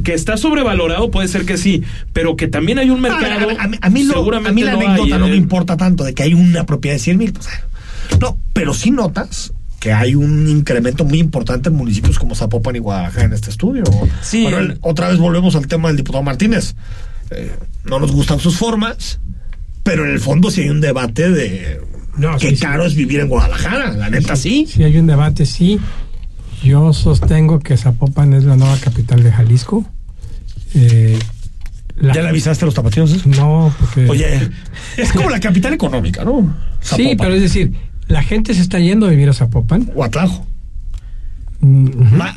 [0.04, 3.50] Que, está sobrevalorado, puede ser que sí, pero que también hay un mercado.
[3.50, 6.34] A, mí, a mí, a mí la anécdota no me importa tanto de que hay
[6.34, 7.34] una propiedad de 100 mil.
[7.34, 7.48] Pues,
[8.20, 12.80] no, pero sí notas que hay un incremento muy importante en municipios como Zapopan y
[12.80, 13.84] Guadalajara en este estudio.
[14.22, 14.44] Sí.
[14.44, 16.76] Bueno, otra vez volvemos al tema del diputado Martínez.
[17.32, 19.20] Eh, no nos gustan sus formas,
[19.84, 21.82] pero en el fondo sí hay un debate de
[22.40, 24.66] qué caro es vivir en Guadalajara, la neta sí.
[24.68, 25.80] Sí, hay un debate, sí.
[26.64, 29.86] Yo sostengo que Zapopan es la nueva capital de Jalisco.
[30.76, 31.18] Eh,
[32.02, 33.26] ¿Ya le avisaste a los tapatíos?
[33.26, 34.10] No, porque...
[34.10, 34.50] Oye,
[34.98, 36.56] es como la capital económica, ¿no?
[36.82, 37.74] Sí, pero es decir,
[38.08, 39.92] la gente se está yendo a vivir a Zapopan.
[39.96, 40.10] O a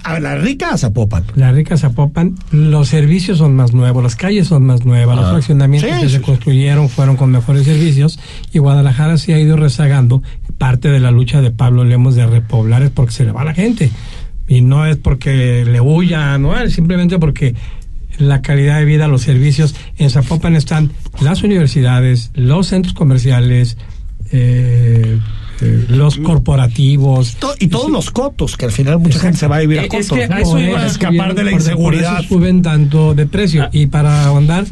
[0.02, 1.24] a la rica Zapopan.
[1.34, 5.30] La rica Zapopan, los servicios son más nuevos, las calles son más nuevas, los ah.
[5.30, 8.18] fraccionamientos que se construyeron fueron con mejores servicios
[8.52, 10.22] y Guadalajara se ha ido rezagando
[10.58, 13.54] parte de la lucha de Pablo Lemos de repoblar es porque se le va la
[13.54, 13.90] gente
[14.46, 17.54] y no es porque le huya, no es simplemente porque
[18.18, 23.76] la calidad de vida, los servicios en Zapopan están las universidades, los centros comerciales,
[24.30, 25.18] eh,
[25.88, 27.36] los corporativos.
[27.58, 30.12] y todos los cotos, que al final mucha gente se va a vivir a cotos.
[30.12, 32.22] Es escapar de la inseguridad.
[32.22, 33.64] suben tanto de precio.
[33.64, 33.70] Ah.
[33.72, 34.64] Y para ahondar,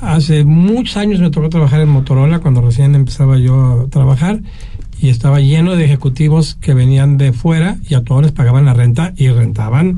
[0.00, 4.40] hace muchos años me tocó trabajar en Motorola, cuando recién empezaba yo a trabajar,
[5.00, 8.72] y estaba lleno de ejecutivos que venían de fuera y a todos les pagaban la
[8.72, 9.96] renta y rentaban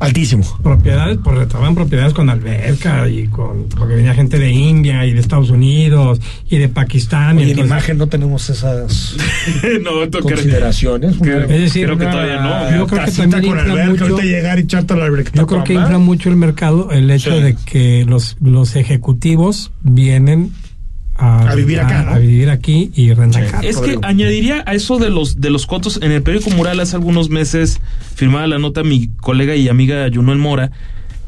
[0.00, 0.44] Altísimo.
[0.62, 3.68] Propiedades, porque estaban propiedades con alberca y con.
[3.68, 7.38] Porque venía gente de India y de Estados Unidos y de Pakistán.
[7.38, 9.16] y en imagen no tenemos esas
[9.82, 11.16] no, consideraciones.
[11.20, 12.78] es decir, creo que todavía no.
[12.78, 14.20] Yo creo que también infla mucho.
[14.20, 18.36] Llegar y la yo creo que infla mucho el mercado el hecho de que los,
[18.40, 20.52] los ejecutivos vienen
[21.20, 25.40] a, vivir acá, a, vivir aquí y rentar Es que añadiría a eso de los
[25.40, 27.80] de los cotos en el periódico Mural hace algunos meses
[28.14, 30.70] firmaba la nota mi colega y amiga Junuel Mora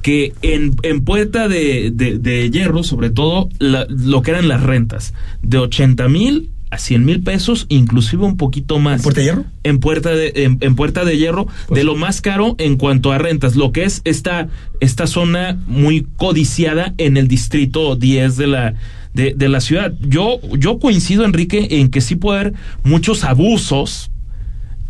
[0.03, 5.59] que en, en Puerta de, de, Hierro, sobre todo, lo que eran las rentas, de
[5.59, 9.01] 80 mil a 100 mil pesos, inclusive un poquito más.
[9.01, 9.45] ¿En Puerta de Hierro?
[9.63, 13.19] En Puerta de, en, Puerta de Hierro, pues de lo más caro en cuanto a
[13.19, 14.49] rentas, lo que es esta,
[14.81, 18.75] esta zona muy codiciada en el distrito 10 de la,
[19.13, 19.93] de, de la ciudad.
[20.01, 22.55] Yo, yo coincido, Enrique, en que sí puede haber
[22.85, 24.12] muchos abusos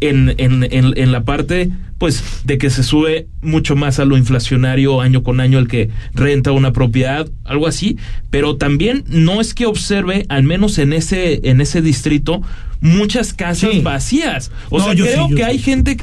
[0.03, 4.17] en, en, en, en, la parte pues de que se sube mucho más a lo
[4.17, 7.97] inflacionario año con año el que renta una propiedad, algo así,
[8.29, 12.43] pero también no es que observe, al menos en ese, en ese distrito,
[12.81, 14.51] muchas casas vacías.
[14.69, 15.97] O sea, creo que hay gente,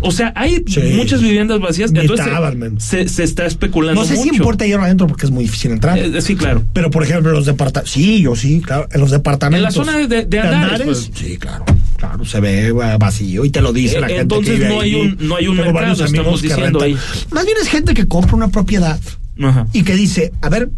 [0.00, 0.64] o sea, hay
[0.96, 2.26] muchas viviendas vacías, entonces
[2.78, 4.00] se, se, está especulando.
[4.00, 5.96] No sé si importa ir adentro porque es muy difícil entrar.
[5.96, 6.64] Eh, sí, claro.
[6.72, 9.76] Pero por ejemplo, los departamentos, sí, yo sí, claro, en los departamentos.
[9.76, 11.10] En la zona de, de, Andares, pues.
[11.14, 11.64] sí, claro.
[11.96, 14.22] Claro, se ve vacío y te lo dice la gente.
[14.22, 16.96] Entonces no, hay un, no hay un mercado, estamos diciendo ahí.
[17.30, 19.00] Más bien es gente que compra una propiedad
[19.72, 20.70] y que dice, a ver,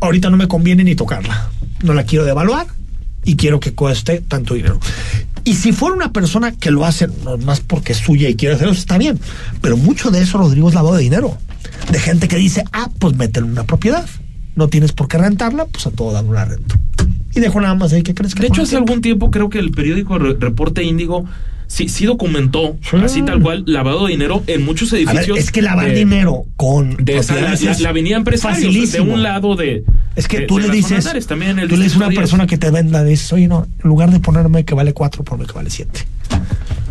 [0.00, 1.50] ahorita no me conviene ni tocarla.
[1.82, 2.66] No la quiero devaluar
[3.24, 4.78] y quiero que cueste tanto dinero.
[5.44, 8.54] Y si fuera una persona que lo hace no más porque es suya y quiere
[8.54, 9.18] hacerlo, está bien.
[9.60, 11.36] Pero mucho de eso, Rodrigo, es lavado de dinero.
[11.90, 14.08] De gente que dice, ah, pues métele una propiedad.
[14.54, 16.78] No tienes por qué rentarla, pues a todo dan una renta.
[17.34, 18.42] Y dejo nada más ahí que crees que.
[18.42, 21.24] De hecho, hace algún tiempo creo que el periódico Reporte Índigo
[21.66, 25.38] sí, sí documentó, así tal cual, lavado de dinero en muchos edificios.
[25.38, 30.28] es que lavar dinero con de la, la, avenida empresarios de un lado de es
[30.28, 33.32] que tú le dices también tú le dices a una persona que te venda dices
[33.32, 36.00] oye no en lugar de ponerme que vale cuatro ponme que vale siete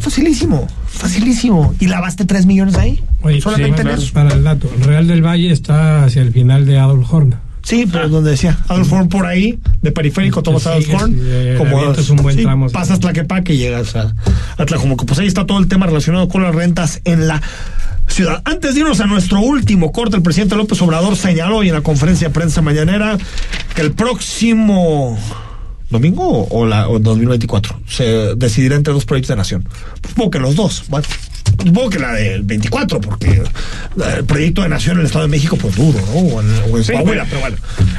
[0.01, 1.75] Facilísimo, facilísimo.
[1.79, 3.03] ¿Y lavaste 3 millones ahí?
[3.39, 7.35] Solamente para, el dato, el Real del Valle está hacia el final de Adolf Horn.
[7.71, 11.17] Sí, pero donde decía Adolf Horn por ahí, de periférico, tomas Adolf Horn,
[11.57, 14.13] como es un buen sí, tramo, pasas Tlaquepaque y llegas a,
[14.57, 15.05] a Tlajumulco.
[15.05, 17.41] Pues ahí está todo el tema relacionado con las rentas en la
[18.07, 18.41] ciudad.
[18.43, 21.81] Antes de irnos a nuestro último corte, el presidente López Obrador señaló y en la
[21.81, 23.17] conferencia de prensa mañanera
[23.73, 25.17] que el próximo
[25.89, 29.69] domingo o, la, o 2024 se decidirá entre dos proyectos de nación.
[30.05, 30.83] Supongo que los dos.
[30.89, 31.07] Bueno,
[31.57, 33.43] supongo que la del 24, porque
[34.17, 36.13] el proyecto de nación en el Estado de México, pues duro, ¿no?
[36.13, 36.47] O en,
[36.85, 37.23] pero bueno,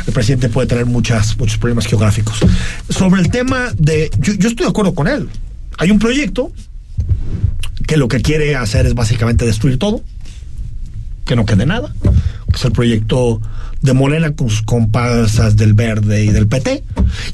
[0.06, 2.40] el presidente puede tener muchas, muchos problemas geográficos.
[2.88, 4.10] Sobre el tema de.
[4.18, 5.28] Yo, yo estoy de acuerdo con él.
[5.78, 6.52] Hay un proyecto
[7.86, 10.02] que lo que quiere hacer es básicamente destruir todo,
[11.24, 11.94] que no quede nada,
[12.52, 13.40] que es el proyecto
[13.82, 16.84] de Morena con sus compasas del Verde y del PT.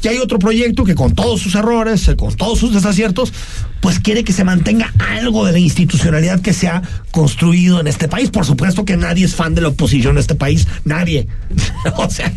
[0.03, 3.33] Y hay otro proyecto que con todos sus errores, eh, con todos sus desaciertos,
[3.81, 8.09] pues quiere que se mantenga algo de la institucionalidad que se ha construido en este
[8.09, 8.31] país.
[8.31, 11.29] Por supuesto que nadie es fan de la oposición en este país, nadie.
[11.97, 12.33] o sea,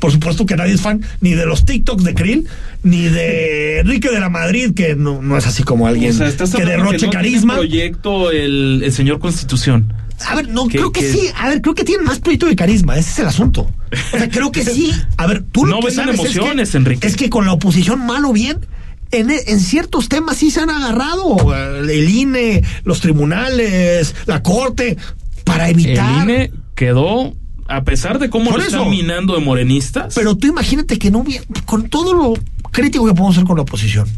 [0.00, 2.48] por supuesto que nadie es fan ni de los TikToks de Krill,
[2.82, 7.54] ni de Enrique de la Madrid, que no, es así como alguien que derroche carisma.
[7.54, 9.92] proyecto el, el señor Constitución.
[10.28, 11.28] A ver, no, creo que, sí.
[11.36, 12.96] A ver, creo que tiene más proyecto de carisma.
[12.96, 13.70] Ese es el asunto.
[14.12, 14.92] O sea, creo que sí.
[15.16, 17.06] A ver, tú lo no que sabes emociones, es que, Enrique.
[17.06, 18.66] Es que con la oposición, mal o bien,
[19.10, 21.54] en, en, ciertos temas sí se han agarrado.
[21.54, 24.96] El INE, los tribunales, la corte,
[25.44, 26.28] para evitar.
[26.28, 27.34] El INE quedó
[27.70, 30.14] a pesar de cómo lo están minando de morenistas.
[30.14, 32.34] Pero tú imagínate que no hubiera, con todo lo
[32.72, 34.08] crítico que podemos hacer con la oposición,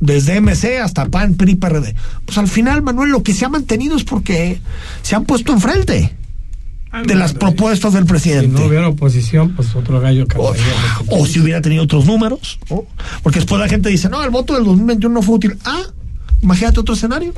[0.00, 1.94] desde MC hasta PAN, PRI, PRD.
[2.24, 4.60] Pues al final, Manuel, lo que se ha mantenido es porque
[5.02, 6.14] se han puesto enfrente
[7.04, 8.46] de las propuestas del presidente.
[8.46, 10.54] Si no hubiera oposición, pues otro gallo o,
[11.08, 12.58] o, si hubiera tenido otros números,
[13.22, 15.58] porque después la gente dice, no, el voto del 2021 no fue útil.
[15.64, 15.82] Ah,
[16.42, 17.34] imagínate otro escenario.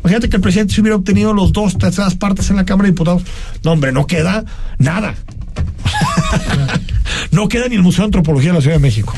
[0.00, 2.92] Imagínate que el presidente se hubiera obtenido los dos terceras partes en la Cámara de
[2.92, 3.22] Diputados.
[3.62, 4.44] No, hombre, no queda
[4.78, 5.14] nada.
[7.34, 9.14] no queda ni el Museo de Antropología de la Ciudad de México.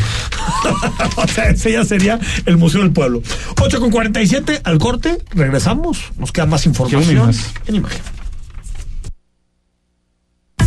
[1.17, 3.23] o sea, ese ya sería el Museo del Pueblo.
[3.61, 5.99] 8 con 47 al corte, regresamos.
[6.19, 7.33] Nos queda más información
[7.67, 8.01] en imagen.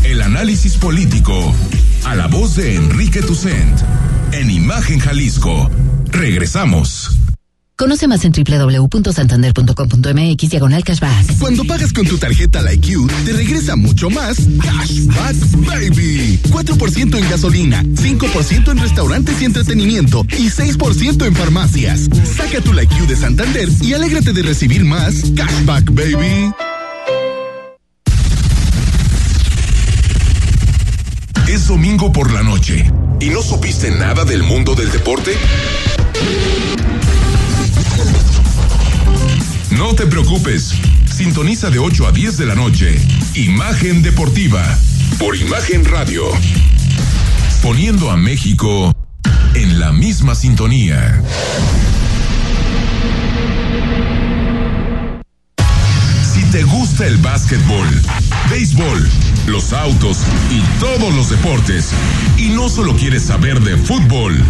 [0.03, 1.53] El análisis político
[2.05, 3.79] a la voz de Enrique Tucent
[4.31, 5.69] en Imagen Jalisco.
[6.11, 7.19] Regresamos.
[7.79, 11.37] Conoce más en www.santander.com.mx diagonal cashback.
[11.39, 16.37] Cuando pagas con tu tarjeta Like You, te regresa mucho más Cashback Baby.
[16.49, 22.09] 4% en gasolina, 5% en restaurantes y entretenimiento y 6% en farmacias.
[22.35, 26.51] Saca tu Like You de Santander y alégrate de recibir más Cashback Baby.
[31.47, 35.31] Es domingo por la noche y no supiste nada del mundo del deporte.
[39.79, 40.73] No te preocupes.
[41.05, 42.99] Sintoniza de 8 a 10 de la noche.
[43.33, 44.61] Imagen Deportiva.
[45.17, 46.25] Por Imagen Radio.
[47.61, 48.93] Poniendo a México
[49.53, 51.23] en la misma sintonía.
[56.33, 57.87] Si te gusta el básquetbol,
[58.49, 59.09] béisbol,
[59.47, 60.17] los autos
[60.51, 61.91] y todos los deportes,
[62.37, 64.43] y no solo quieres saber de fútbol,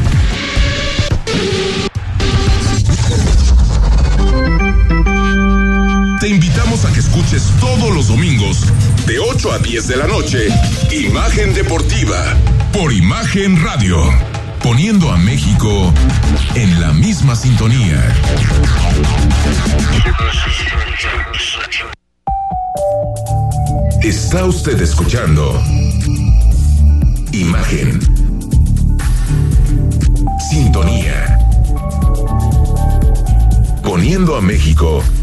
[6.20, 8.66] te invitamos a que escuches todos los domingos
[9.06, 10.50] de 8 a 10 de la noche
[10.92, 12.36] Imagen Deportiva
[12.74, 13.98] por Imagen Radio,
[14.62, 15.94] poniendo a México
[16.56, 18.04] en la misma sintonía.
[24.04, 25.62] Está usted escuchando
[27.32, 28.00] Imagen.
[30.50, 31.38] Sintonía.
[33.84, 35.02] Poniendo a México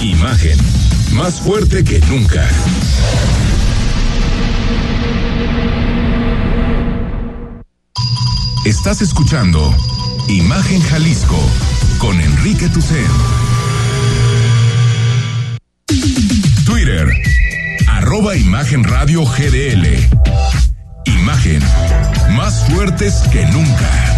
[0.00, 0.58] Imagen,
[1.12, 2.48] más fuerte que nunca.
[8.64, 9.74] Estás escuchando
[10.28, 11.38] Imagen Jalisco
[11.98, 13.06] con Enrique Tucen.
[16.64, 17.06] Twitter,
[17.88, 20.08] arroba Imagen Radio GDL.
[21.04, 21.62] Imagen,
[22.36, 24.13] más fuertes que nunca.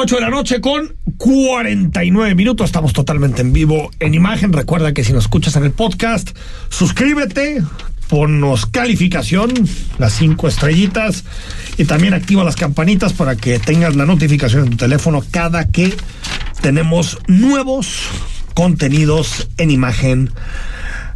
[0.00, 2.64] 8 de la noche con 49 minutos.
[2.64, 4.50] Estamos totalmente en vivo en imagen.
[4.50, 6.30] Recuerda que si nos escuchas en el podcast,
[6.70, 7.62] suscríbete,
[8.08, 9.52] ponnos calificación,
[9.98, 11.24] las cinco estrellitas
[11.76, 15.92] y también activa las campanitas para que tengas la notificación en tu teléfono cada que
[16.62, 18.04] tenemos nuevos
[18.54, 20.30] contenidos en imagen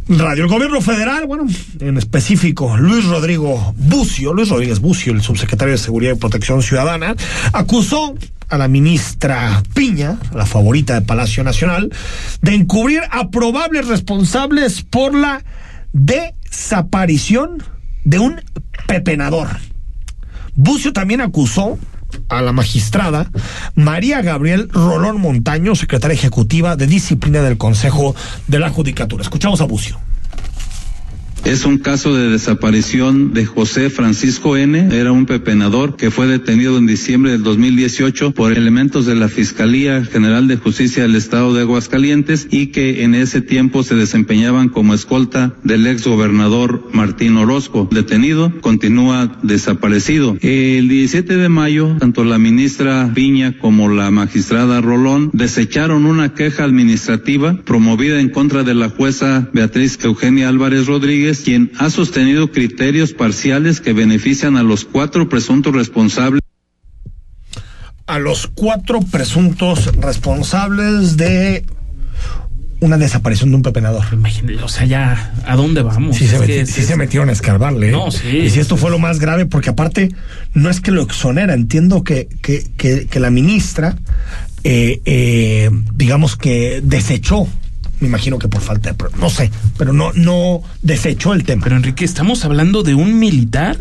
[0.07, 0.43] radio.
[0.43, 1.47] El gobierno federal, bueno,
[1.79, 7.15] en específico Luis Rodrigo Bucio, Luis Rodríguez Bucio, el subsecretario de Seguridad y Protección Ciudadana,
[7.53, 8.15] acusó
[8.49, 11.91] a la ministra Piña, la favorita de Palacio Nacional,
[12.41, 15.43] de encubrir a probables responsables por la
[15.93, 17.63] desaparición
[18.03, 18.41] de un
[18.87, 19.47] pepenador.
[20.53, 21.79] Bucio también acusó
[22.29, 23.29] a la magistrada
[23.75, 28.15] María Gabriel Rolón Montaño, secretaria ejecutiva de disciplina del Consejo
[28.47, 29.23] de la Judicatura.
[29.23, 29.99] Escuchamos a Bucio.
[31.45, 34.89] Es un caso de desaparición de José Francisco N.
[34.91, 40.03] Era un pepenador que fue detenido en diciembre del 2018 por elementos de la Fiscalía
[40.03, 44.95] General de Justicia del Estado de Aguascalientes y que en ese tiempo se desempeñaban como
[44.95, 47.87] escolta del ex gobernador Martín Orozco.
[47.91, 50.37] Detenido, continúa desaparecido.
[50.41, 56.63] El 17 de mayo, tanto la ministra Piña como la magistrada Rolón desecharon una queja
[56.63, 63.13] administrativa promovida en contra de la jueza Beatriz Eugenia Álvarez Rodríguez quien ha sostenido criterios
[63.13, 66.41] parciales que benefician a los cuatro presuntos responsables
[68.07, 71.65] a los cuatro presuntos responsables de
[72.79, 74.03] una desaparición de un pepenador.
[74.11, 76.17] Imagínate, o sea, ya, ¿a dónde vamos?
[76.17, 77.89] Sí, se, metieron a escarbarle.
[77.89, 77.91] ¿eh?
[77.91, 78.27] No, sí.
[78.27, 80.09] Y si esto fue lo más grave, porque aparte,
[80.53, 83.97] no es que lo exonera, entiendo que, que, que, la ministra,
[84.63, 87.47] eh, eh, digamos que desechó
[87.99, 91.63] me imagino que por falta de no sé, pero no no desechó el tema.
[91.63, 93.77] Pero Enrique, estamos hablando de un militar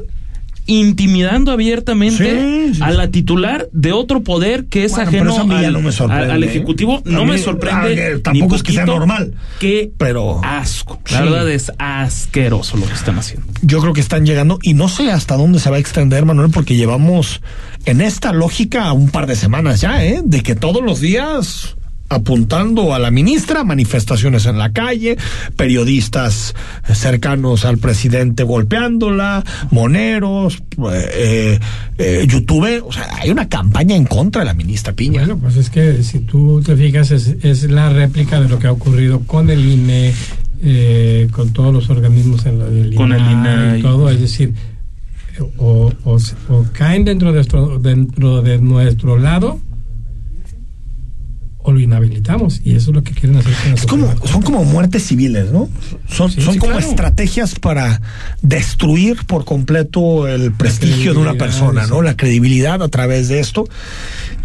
[0.66, 6.46] intimidando abiertamente a la titular de otro poder que es ajeno al, ¿eh?
[6.46, 7.02] ejecutivo.
[7.04, 8.20] No me sorprende.
[8.20, 9.34] tampoco es que sea normal.
[9.58, 11.00] Que pero asco.
[11.10, 13.46] La verdad es asqueroso lo que están haciendo.
[13.62, 16.50] Yo creo que están llegando y no sé hasta dónde se va a extender, Manuel,
[16.50, 17.42] porque llevamos
[17.84, 20.22] en esta lógica un par de semanas ya, ¿eh?
[20.24, 21.76] De que todos los días
[22.08, 25.16] apuntando a la ministra, manifestaciones en la calle,
[25.56, 26.54] periodistas
[26.92, 31.58] cercanos al presidente golpeándola, moneros, eh,
[31.98, 35.20] eh, YouTube, o sea, hay una campaña en contra de la ministra Piña.
[35.20, 38.72] Bueno, pues es que si tú te fijas, es, la réplica de lo que ha
[38.72, 40.12] ocurrido con el INE,
[40.62, 44.54] eh, con todos los organismos en la del con el INE y todo, es decir,
[45.58, 49.58] o, o, o caen dentro de nuestro, dentro de nuestro lado
[51.66, 55.06] o lo inhabilitamos y eso es lo que quieren hacer es como son como muertes
[55.06, 55.68] civiles no
[56.08, 58.00] son, son como estrategias para
[58.42, 63.68] destruir por completo el prestigio de una persona no la credibilidad a través de esto.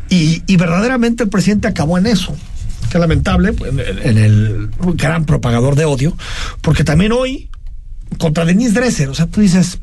[0.09, 2.36] Y, y verdaderamente el presidente acabó en eso.
[2.89, 6.17] Que lamentable pues, en, el gran propagador de odio
[6.61, 7.49] porque también hoy
[8.17, 9.78] contra Denise Dresser o sea tú dices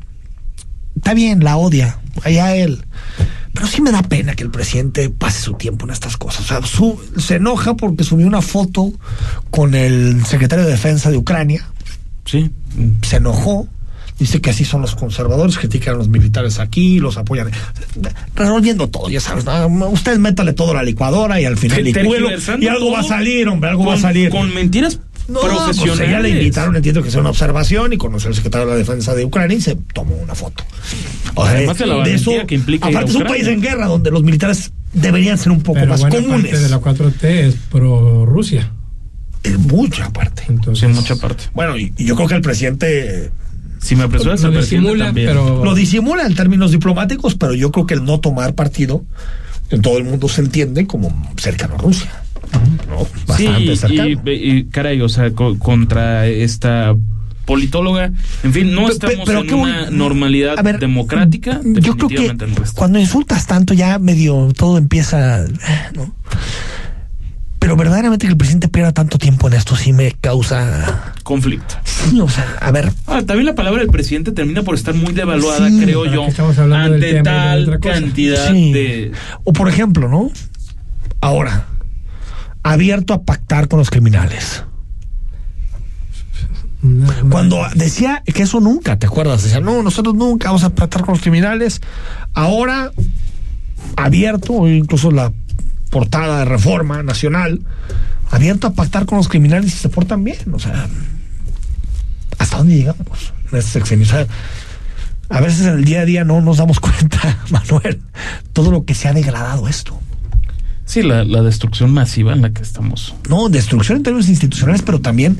[0.96, 2.84] está bien la odia allá él
[3.56, 6.42] pero sí me da pena que el presidente pase su tiempo en estas cosas.
[6.42, 8.92] O sea, su, se enoja porque subió una foto
[9.50, 11.66] con el secretario de Defensa de Ucrania.
[12.26, 12.50] Sí.
[13.00, 13.66] Se enojó.
[14.18, 17.50] Dice que así son los conservadores, critican a los militares aquí, los apoyan.
[18.34, 19.44] Resolviendo todo, ya sabes.
[19.90, 23.70] Usted métale todo a la licuadora y al final y algo va a salir, hombre,
[23.70, 24.30] algo va a salir.
[24.30, 25.98] Con mentiras no, profesionales.
[25.98, 28.78] Pues ella le invitaron, entiendo que sea una observación y conocer al secretario de la
[28.78, 30.64] Defensa de Ucrania y se tomó una foto.
[31.36, 34.22] Además de, la de eso, que implica aparte es un país en guerra donde los
[34.22, 36.52] militares deberían ser un poco más comunes.
[36.52, 38.72] Parte de la 4T es pro Rusia.
[39.42, 40.44] Es mucha parte.
[40.48, 41.44] Entonces, mucha parte.
[41.54, 43.30] Bueno, y, yo creo que el presidente
[43.80, 45.64] si me apresuras, lo disimula, pero...
[45.64, 49.04] lo disimula en términos diplomáticos, pero yo creo que el no tomar partido
[49.70, 52.22] en todo el mundo se entiende como cercano a Rusia.
[53.26, 56.94] Bastante sí, y, caray, o sea, contra esta
[57.44, 61.60] politóloga, en fin, no estamos en una normalidad democrática.
[61.64, 62.36] Yo creo que
[62.74, 65.44] cuando insultas tanto ya medio todo empieza,
[65.94, 66.14] ¿no?
[67.58, 71.74] Pero verdaderamente que el presidente pierda tanto tiempo en esto sí me causa conflicto.
[71.82, 72.92] Sí, o sea, a ver.
[73.08, 76.26] Ah, también la palabra del presidente termina por estar muy devaluada, creo yo,
[76.72, 79.10] ante tal cantidad de.
[79.42, 80.30] O por ejemplo, ¿no?
[81.20, 81.66] Ahora,
[82.72, 84.64] abierto a pactar con los criminales.
[87.30, 89.42] Cuando decía que eso nunca, ¿te acuerdas?
[89.42, 91.80] Decía, no, nosotros nunca vamos a pactar con los criminales.
[92.34, 92.92] Ahora,
[93.96, 95.32] abierto, incluso la
[95.90, 97.60] portada de reforma nacional,
[98.30, 100.38] abierto a pactar con los criminales y se portan bien.
[100.52, 100.88] O sea,
[102.38, 104.06] ¿hasta dónde llegamos en este sexenio?
[105.28, 108.00] a veces en el día a día no nos damos cuenta, Manuel,
[108.52, 110.00] todo lo que se ha degradado esto.
[110.86, 113.14] Sí, la, la destrucción masiva en la que estamos.
[113.28, 115.36] No, destrucción en términos institucionales, pero también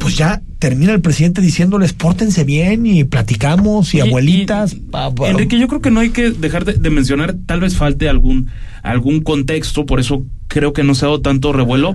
[0.00, 4.76] pues ya termina el presidente diciéndoles pórtense bien y platicamos y abuelitas.
[5.26, 8.48] Enrique, yo creo que no hay que dejar de, mencionar, tal vez falte algún,
[8.82, 11.94] algún contexto, por eso creo que no se ha dado tanto revuelo,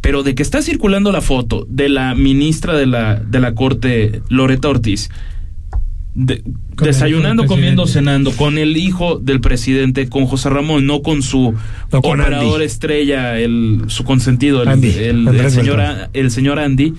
[0.00, 4.20] pero de que está circulando la foto de la ministra de la, de la Corte,
[4.28, 5.10] Loreta Ortiz,
[6.16, 11.54] desayunando, comiendo, cenando con el hijo del presidente, con José Ramón, no con su
[11.92, 16.94] operador estrella, el, su consentido, el, el, señor, el señor Andy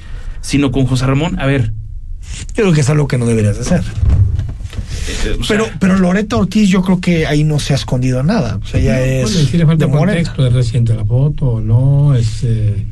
[0.47, 1.39] sino con José Ramón.
[1.39, 1.73] A ver.
[2.53, 3.81] creo que es algo que no deberías hacer.
[5.25, 8.59] Eh, pero, pero Loreto Ortiz, yo creo que ahí no se ha escondido nada.
[8.63, 9.23] O sea, ya es.
[9.23, 12.15] Bueno, le falta de contexto, es reciente la foto no.
[12.15, 12.85] Es, eh,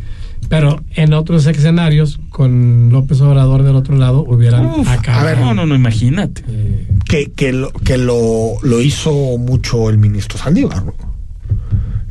[0.49, 5.21] pero en otros escenarios, con López Obrador del otro lado, hubieran acabado.
[5.21, 6.43] A ver, no, no, no, imagínate.
[6.47, 10.93] Eh, que, que, lo, que lo, lo hizo mucho el ministro Saldívar, ¿no?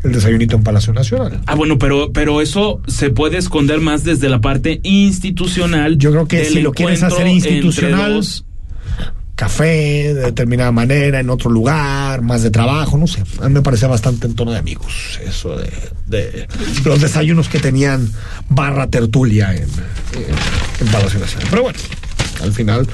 [0.05, 1.41] el desayunito en Palacio Nacional.
[1.47, 5.99] Ah, bueno, pero, pero eso se puede esconder más desde la parte institucional.
[5.99, 8.22] Yo creo que si lo quieres hacer institucional,
[9.35, 13.22] café de determinada manera, en otro lugar, más de trabajo, no sé.
[13.41, 16.49] A mí me parecía bastante en tono de amigos, eso de,
[16.85, 18.11] los desayunos que tenían
[18.49, 19.68] barra tertulia en,
[20.80, 21.49] en, Palacio Nacional.
[21.51, 21.78] Pero bueno,
[22.43, 22.87] al final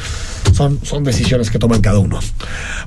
[0.54, 2.20] son, son decisiones que toman cada uno.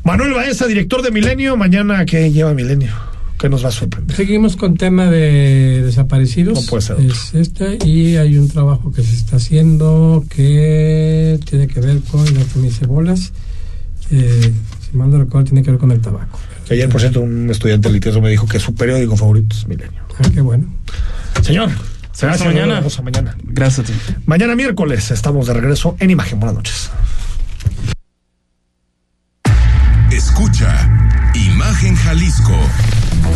[0.03, 3.12] Manuel Baeza, director de Milenio, mañana que lleva Milenio
[3.49, 4.15] nos va a sorprender.
[4.15, 6.61] Seguimos con tema de desaparecidos.
[6.61, 6.99] No puede ser.
[6.99, 12.25] Es esta, y hay un trabajo que se está haciendo que tiene que ver con
[12.25, 13.33] la que me dice bolas.
[14.11, 14.53] Eh,
[14.89, 16.39] si mal no recuerdo, tiene que ver con el tabaco.
[16.69, 20.03] Ayer, por cierto, un estudiante literario me dijo que su periódico favorito es Milenio.
[20.19, 20.65] Ah, qué bueno.
[21.41, 21.69] Señor.
[22.19, 22.83] Gracias, mañana.
[23.03, 23.35] mañana.
[23.43, 23.91] Gracias.
[24.25, 26.39] Mañana miércoles estamos de regreso en Imagen.
[26.39, 26.91] Buenas noches.
[30.11, 30.89] Escucha
[31.33, 32.55] Imagen Jalisco